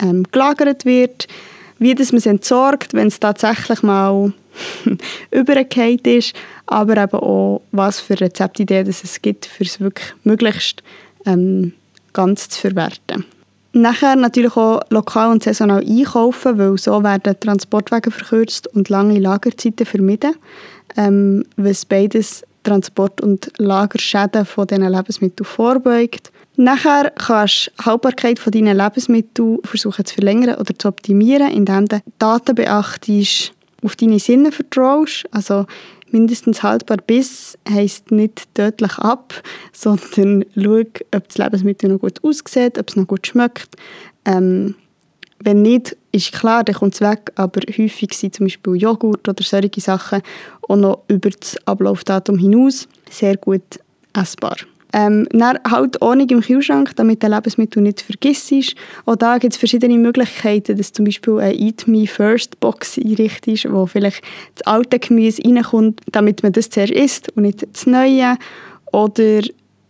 ähm, 0.05 0.25
gelagert 0.31 0.85
wird, 0.85 1.27
wie 1.79 1.95
das 1.95 2.13
man 2.13 2.19
es 2.19 2.27
entsorgt, 2.27 2.95
wenn 2.95 3.09
es 3.09 3.21
tatsächlich 3.21 3.83
mal 3.83 4.33
übergefallen 5.31 5.99
ist, 6.05 6.35
aber 6.67 6.97
eben 7.03 7.19
auch, 7.19 7.63
was 7.73 8.01
für 8.01 8.21
Rezeptideen 8.21 8.87
es 8.87 9.21
gibt, 9.23 9.47
für 9.47 9.65
es 9.65 9.81
wirklich 9.81 10.15
möglichst 10.23 10.83
ähm, 11.27 11.73
ganz 12.13 12.49
zu 12.49 12.61
verwerten. 12.61 13.25
Nachher 13.73 14.15
natürlich 14.15 14.57
auch 14.57 14.83
lokal 14.91 15.33
und 15.33 15.43
saisonal 15.43 15.85
einkaufen, 15.85 16.59
weil 16.59 16.79
so 16.79 17.03
werden 17.03 17.35
Transportwege 17.41 18.13
verkürzt 18.13 18.69
und 18.73 18.89
lange 18.89 19.19
Lagerzeiten 19.19 19.85
vermieden, 19.85 20.37
ähm, 20.97 21.45
was 21.57 21.85
beides 21.85 22.45
Transport- 22.65 23.21
und 23.21 23.53
Lagerschäden 23.59 24.45
von 24.45 24.67
diesen 24.67 24.89
Lebensmitteln 24.89 25.47
vorbeugt. 25.47 26.33
Nachher 26.57 27.11
kannst 27.11 27.67
du 27.67 27.71
die 27.79 27.85
Haltbarkeit 27.85 28.39
von 28.39 28.53
deinen 28.53 28.77
Lebensmitteln 28.77 29.59
versuchen 29.65 30.05
zu 30.05 30.15
verlängern 30.15 30.57
oder 30.57 30.77
zu 30.79 30.89
optimieren, 30.89 31.51
indem 31.51 31.87
du 31.87 32.01
Daten 32.19 32.55
beachtest, 32.55 33.53
auf 33.83 33.97
deine 33.97 34.19
Sinne 34.19 34.53
vertraust. 34.53 35.25
Also 35.31 35.67
mindestens 36.11 36.63
haltbar 36.63 36.99
bis 37.05 37.59
heisst 37.69 38.13
nicht 38.13 38.55
tödlich 38.55 38.99
ab, 38.99 39.35
sondern 39.73 40.45
schau, 40.55 40.83
ob 41.15 41.29
das 41.29 41.39
Lebensmittel 41.39 41.91
noch 41.91 42.01
gut 42.01 42.23
aussieht, 42.23 42.79
ob 42.79 42.89
es 42.89 42.97
noch 42.97 43.07
gut 43.07 43.27
schmeckt. 43.27 43.77
Ähm, 44.25 44.77
wenn 45.45 45.63
nicht, 45.63 45.97
ist 46.13 46.33
klar, 46.33 46.65
dann 46.65 46.75
kommt 46.75 46.95
es 46.95 47.01
weg, 47.01 47.31
aber 47.37 47.61
häufig 47.77 48.15
sind 48.15 48.35
zum 48.35 48.47
Beispiel 48.47 48.77
Joghurt 48.77 49.29
oder 49.29 49.43
solche 49.43 49.81
Sachen 49.81 50.23
auch 50.69 50.77
noch 50.77 51.03
über 51.09 51.31
das 51.31 51.57
Ablaufdatum 51.67 52.39
hinaus 52.39 52.89
sehr 53.11 53.37
gut 53.37 53.63
essbar. 54.15 54.57
Ähm, 54.93 55.27
dann 55.33 55.59
halt 55.69 56.01
Ordnung 56.01 56.29
im 56.29 56.41
Kühlschrank, 56.41 56.95
damit 56.95 57.21
der 57.23 57.31
Lebensmittel 57.31 57.83
nicht 57.83 58.01
vergisst. 58.01 58.77
Auch 59.07 59.17
da 59.17 59.39
gibt 59.39 59.55
es 59.55 59.59
verschiedene 59.59 59.99
Möglichkeiten, 59.99 60.77
dass 60.77 60.93
zum 60.93 61.05
Beispiel 61.05 61.41
eine 61.41 61.55
Eat 61.59 61.89
Me 61.89 62.07
First 62.07 62.61
Box 62.61 62.97
einrichtest, 62.97 63.71
wo 63.73 63.87
vielleicht 63.87 64.23
das 64.55 64.67
alte 64.69 65.01
Gemüse 65.01 65.43
reinkommt, 65.45 66.01
damit 66.13 66.45
man 66.45 66.53
das 66.53 66.71
zuerst 66.71 66.93
isst 66.93 67.37
und 67.37 67.43
nicht 67.43 67.67
das 67.73 67.87
Neue. 67.87 68.37
Oder 68.93 69.41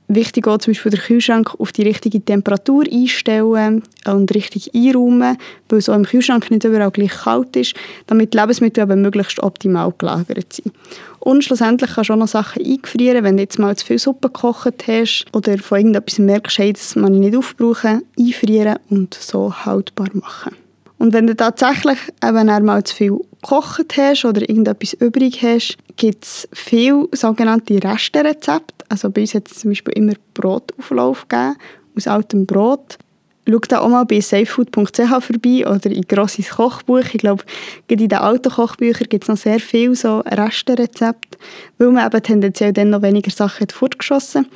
wichtig 0.08 0.46
auch 0.46 0.58
zum 0.58 0.72
Beispiel 0.72 0.92
den 0.92 1.00
Kühlschrank 1.00 1.54
auf 1.58 1.72
die 1.72 1.82
richtige 1.82 2.22
Temperatur 2.22 2.84
einstellen 2.90 3.82
und 4.06 4.34
richtig 4.34 4.74
einräumen, 4.74 5.38
weil 5.68 5.78
es 5.78 5.88
auch 5.88 5.96
im 5.96 6.04
Kühlschrank 6.04 6.50
nicht 6.50 6.64
überall 6.64 6.90
gleich 6.90 7.12
kalt 7.12 7.56
ist, 7.56 7.74
damit 8.06 8.34
die 8.34 8.38
Lebensmittel 8.38 8.82
aber 8.82 8.96
möglichst 8.96 9.42
optimal 9.42 9.92
gelagert 9.96 10.52
sind. 10.52 10.72
Und 11.20 11.42
schlussendlich 11.42 11.90
kannst 11.94 12.10
du 12.10 12.14
auch 12.14 12.18
noch 12.18 12.28
Sachen 12.28 12.64
eingefrieren, 12.64 13.24
wenn 13.24 13.36
du 13.36 13.42
jetzt 13.42 13.58
mal 13.58 13.74
zu 13.76 13.86
viel 13.86 13.98
Suppe 13.98 14.28
gekocht 14.28 14.86
hast 14.86 15.24
oder 15.32 15.56
von 15.58 15.78
irgendetwas 15.78 16.18
merkst, 16.18 16.58
hey, 16.58 16.72
das 16.72 16.96
man 16.96 17.18
nicht 17.18 17.36
aufbrauchen, 17.36 18.02
einfrieren 18.18 18.78
und 18.90 19.14
so 19.14 19.54
haltbar 19.64 20.10
machen. 20.12 20.63
Und 20.98 21.12
wenn 21.12 21.26
du 21.26 21.34
tatsächlich 21.34 21.98
eben 22.22 22.48
einmal 22.48 22.84
zu 22.84 22.94
viel 22.94 23.20
gekocht 23.42 23.96
hast 23.96 24.24
oder 24.24 24.40
irgendetwas 24.48 24.94
übrig 24.94 25.42
hast, 25.42 25.76
gibt 25.96 26.24
es 26.24 26.48
viele 26.52 27.08
sogenannte 27.12 27.82
Resterezepte. 27.82 28.84
Also 28.88 29.10
bei 29.10 29.22
uns 29.22 29.34
hat 29.34 29.50
es 29.50 29.60
zum 29.60 29.70
Beispiel 29.70 29.94
immer 29.94 30.14
Brotauflauf 30.34 31.28
gegeben, 31.28 31.56
aus 31.96 32.06
altem 32.06 32.46
Brot. 32.46 32.98
Schau 33.46 33.58
da 33.58 33.80
auch 33.80 33.88
mal 33.88 34.04
bei 34.04 34.20
safefood.ch 34.20 35.22
vorbei 35.22 35.66
oder 35.66 35.90
in 35.90 36.02
grosses 36.02 36.48
Kochbuch. 36.48 37.04
Ich 37.12 37.18
glaube, 37.18 37.44
in 37.88 37.98
den 37.98 38.12
alten 38.14 38.50
Kochbüchern 38.50 39.08
gibt 39.10 39.24
es 39.24 39.28
noch 39.28 39.36
sehr 39.36 39.60
viele 39.60 39.94
so 39.94 40.20
Resterezepte, 40.20 41.38
weil 41.76 41.90
man 41.90 42.06
eben 42.06 42.22
tendenziell 42.22 42.72
dann 42.72 42.90
noch 42.90 43.02
weniger 43.02 43.30
Sachen 43.30 43.60
hat 43.60 43.72
fortgeschossen 43.72 44.46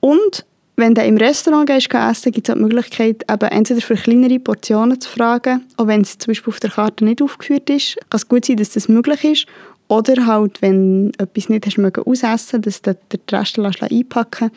Und 0.00 0.44
wenn 0.76 0.94
du 0.94 1.02
im 1.02 1.16
Restaurant 1.16 1.66
gehst, 1.66 1.92
essen 1.92 2.32
gibt 2.32 2.48
es 2.48 2.52
auch 2.52 2.58
die 2.58 2.64
Möglichkeit, 2.64 3.24
eben 3.30 3.50
entweder 3.50 3.80
für 3.80 3.94
kleinere 3.94 4.38
Portionen 4.38 5.00
zu 5.00 5.08
fragen, 5.08 5.64
auch 5.76 5.86
wenn 5.86 6.02
es 6.02 6.18
zum 6.18 6.30
Beispiel 6.30 6.52
auf 6.52 6.60
der 6.60 6.70
Karte 6.70 7.04
nicht 7.04 7.22
aufgeführt 7.22 7.70
ist. 7.70 7.96
Kann 7.96 8.18
es 8.18 8.28
gut 8.28 8.44
sein, 8.44 8.56
dass 8.56 8.70
das 8.70 8.88
möglich 8.88 9.24
ist. 9.24 9.46
Oder 9.88 10.26
halt, 10.26 10.60
wenn 10.62 11.12
du 11.12 11.18
etwas 11.18 11.48
nicht 11.48 11.64
hast 11.64 11.78
mögen 11.78 12.04
ausessen, 12.04 12.60
dass 12.60 12.82
du 12.82 12.94
den 12.94 13.20
Rest 13.30 13.58
einpacken 13.58 14.50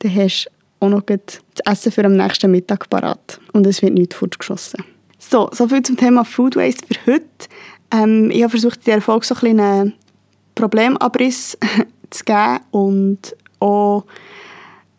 dann 0.00 0.14
hast 0.14 0.46
du 0.80 0.86
auch 0.86 0.88
noch 0.88 1.02
das 1.02 1.40
Essen 1.66 1.92
für 1.92 2.04
am 2.04 2.16
nächsten 2.16 2.50
Mittag 2.50 2.88
parat. 2.88 3.38
Und 3.52 3.66
es 3.66 3.82
wird 3.82 3.92
nicht 3.92 4.14
fortgeschossen. 4.14 4.82
So, 5.18 5.50
soviel 5.52 5.82
zum 5.82 5.98
Thema 5.98 6.24
Food 6.24 6.56
Waste 6.56 6.86
für 6.86 7.12
heute. 7.12 7.26
Ähm, 7.92 8.30
ich 8.30 8.42
habe 8.42 8.50
versucht, 8.50 8.78
in 8.78 8.84
dieser 8.84 9.00
Folge 9.02 9.26
so 9.26 9.34
ein 9.34 9.60
einen 9.60 9.92
Problemabriss 10.54 11.58
zu 12.10 12.24
geben 12.24 12.60
und 12.70 13.36
auch 13.60 14.04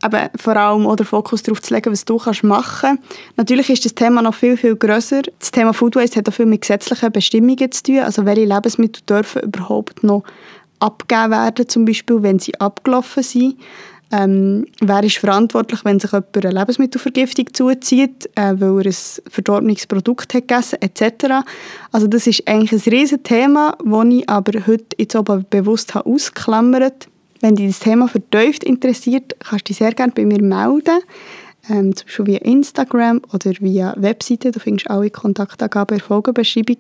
eben 0.03 0.29
vor 0.37 0.55
allem 0.55 0.85
oder 0.85 1.05
Fokus 1.05 1.43
darauf 1.43 1.61
zu 1.61 1.73
legen, 1.73 1.91
was 1.91 2.05
du 2.05 2.17
kannst 2.17 2.43
machen. 2.43 2.99
Natürlich 3.37 3.69
ist 3.69 3.85
das 3.85 3.95
Thema 3.95 4.21
noch 4.21 4.35
viel, 4.35 4.57
viel 4.57 4.75
grösser. 4.75 5.21
Das 5.39 5.51
Thema 5.51 5.73
Food 5.73 5.95
Waste 5.95 6.17
hat 6.17 6.29
auch 6.29 6.33
viel 6.33 6.45
mit 6.45 6.61
gesetzlichen 6.61 7.11
Bestimmungen 7.11 7.71
zu 7.71 7.83
tun. 7.83 7.99
Also 7.99 8.25
welche 8.25 8.45
Lebensmittel 8.45 9.03
dürfen 9.07 9.41
überhaupt 9.43 10.03
noch 10.03 10.23
abgegeben 10.79 11.31
werden, 11.31 11.69
zum 11.69 11.85
Beispiel, 11.85 12.23
wenn 12.23 12.39
sie 12.39 12.59
abgelaufen 12.59 13.23
sind. 13.23 13.55
Ähm, 14.13 14.65
wer 14.81 15.03
ist 15.03 15.19
verantwortlich, 15.19 15.85
wenn 15.85 15.99
sich 15.99 16.11
jemand 16.11 16.45
eine 16.45 16.59
Lebensmittelvergiftung 16.59 17.53
zuzieht, 17.53 18.29
äh, 18.35 18.55
weil 18.57 18.79
er 18.79 18.87
ein 18.87 18.95
verdorbenes 19.29 19.87
Produkt 19.87 20.33
hat 20.33 20.49
gegessen 20.49 20.79
etc. 20.81 21.45
Also 21.93 22.07
das 22.07 22.27
ist 22.27 22.45
eigentlich 22.45 22.73
ein 22.73 22.91
riesiges 22.91 23.23
Thema, 23.23 23.77
das 23.83 24.05
ich 24.09 24.29
aber 24.29 24.67
heute 24.67 24.97
jetzt 24.97 25.15
aber 25.15 25.43
bewusst 25.49 25.95
habe 25.95 26.09
ausgeklammert 26.09 27.07
wenn 27.41 27.55
dich 27.55 27.67
das 27.67 27.79
Thema 27.79 28.07
vertieft 28.07 28.63
interessiert, 28.63 29.35
kannst 29.39 29.65
du 29.65 29.69
dich 29.69 29.77
sehr 29.77 29.93
gerne 29.93 30.13
bei 30.13 30.25
mir 30.25 30.41
melden. 30.41 30.99
Ähm, 31.69 31.95
zum 31.95 32.05
Beispiel 32.07 32.27
via 32.27 32.39
Instagram 32.39 33.21
oder 33.33 33.51
via 33.59 33.93
Webseite. 33.97 34.51
Du 34.51 34.59
findest 34.59 34.89
alle 34.89 35.09
Kontaktangaben 35.09 35.95
in 35.95 35.99
der 35.99 36.07
Folgenbeschreibung. 36.07 36.77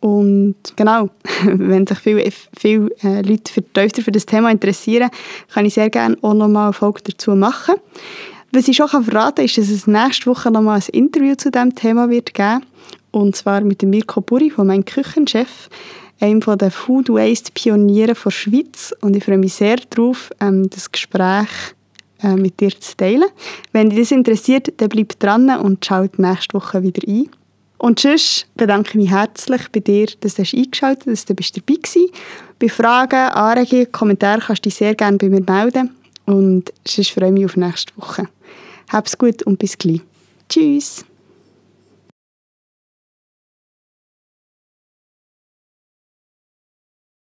Und 0.00 0.56
genau, 0.76 1.08
wenn 1.44 1.86
sich 1.86 1.98
viele, 1.98 2.30
viele 2.56 2.90
äh, 3.02 3.22
Leute 3.22 3.52
vertiefter 3.52 4.02
für 4.02 4.12
das 4.12 4.26
Thema 4.26 4.50
interessieren, 4.50 5.10
kann 5.52 5.64
ich 5.64 5.74
sehr 5.74 5.90
gerne 5.90 6.16
auch 6.20 6.34
nochmal 6.34 6.66
eine 6.66 6.72
Folge 6.74 7.00
dazu 7.04 7.34
machen. 7.34 7.76
Was 8.52 8.68
ich 8.68 8.76
schon 8.76 8.88
verraten 8.88 9.36
kann, 9.36 9.44
ist, 9.46 9.58
dass 9.58 9.68
es 9.68 9.86
nächste 9.86 10.26
Woche 10.26 10.50
nochmal 10.50 10.78
ein 10.78 10.88
Interview 10.92 11.34
zu 11.34 11.50
diesem 11.50 11.74
Thema 11.74 12.10
wird 12.10 12.34
geben 12.34 12.60
Und 13.10 13.34
zwar 13.34 13.62
mit 13.62 13.82
Mirko 13.82 14.20
Buri, 14.20 14.50
von 14.50 14.66
meinem 14.66 14.84
Küchenchef 14.84 15.70
einem 16.20 16.40
der 16.40 16.70
Food 16.70 17.08
Waste 17.08 17.52
Pioniere 17.52 18.14
der 18.14 18.30
Schweiz 18.30 18.94
und 19.00 19.16
ich 19.16 19.24
freue 19.24 19.38
mich 19.38 19.54
sehr 19.54 19.76
darauf, 19.90 20.30
ähm, 20.40 20.68
das 20.70 20.90
Gespräch 20.90 21.48
äh, 22.22 22.36
mit 22.36 22.60
dir 22.60 22.70
zu 22.78 22.96
teilen. 22.96 23.28
Wenn 23.72 23.90
dich 23.90 24.00
das 24.00 24.10
interessiert, 24.10 24.72
dann 24.78 24.88
bleib 24.88 25.18
dran 25.18 25.50
und 25.60 25.84
schau 25.84 26.06
nächste 26.16 26.54
Woche 26.54 26.82
wieder 26.82 27.06
ein. 27.06 27.28
Und 27.78 28.00
sonst 28.00 28.46
bedanke 28.54 28.90
ich 28.90 28.94
mich 28.94 29.10
herzlich 29.10 29.68
bei 29.70 29.80
dir, 29.80 30.06
dass 30.20 30.36
du 30.36 30.42
eingeschaltet 30.42 31.06
hast, 31.06 31.28
dass 31.28 31.36
du 31.52 31.60
dabei 31.60 31.78
warst. 31.82 31.98
Bei 32.58 32.68
Fragen, 32.68 33.30
Anregungen, 33.30 33.92
Kommentaren 33.92 34.40
kannst 34.40 34.64
du 34.64 34.70
dich 34.70 34.76
sehr 34.76 34.94
gerne 34.94 35.18
bei 35.18 35.28
mir 35.28 35.42
melden. 35.42 35.94
Und 36.24 36.72
sonst 36.86 37.10
freue 37.10 37.28
ich 37.28 37.34
mich 37.34 37.44
auf 37.44 37.56
nächste 37.56 37.92
Woche. 37.96 38.28
Hab's 38.90 39.18
gut 39.18 39.42
und 39.42 39.58
bis 39.58 39.76
gleich. 39.76 40.00
Tschüss. 40.48 41.04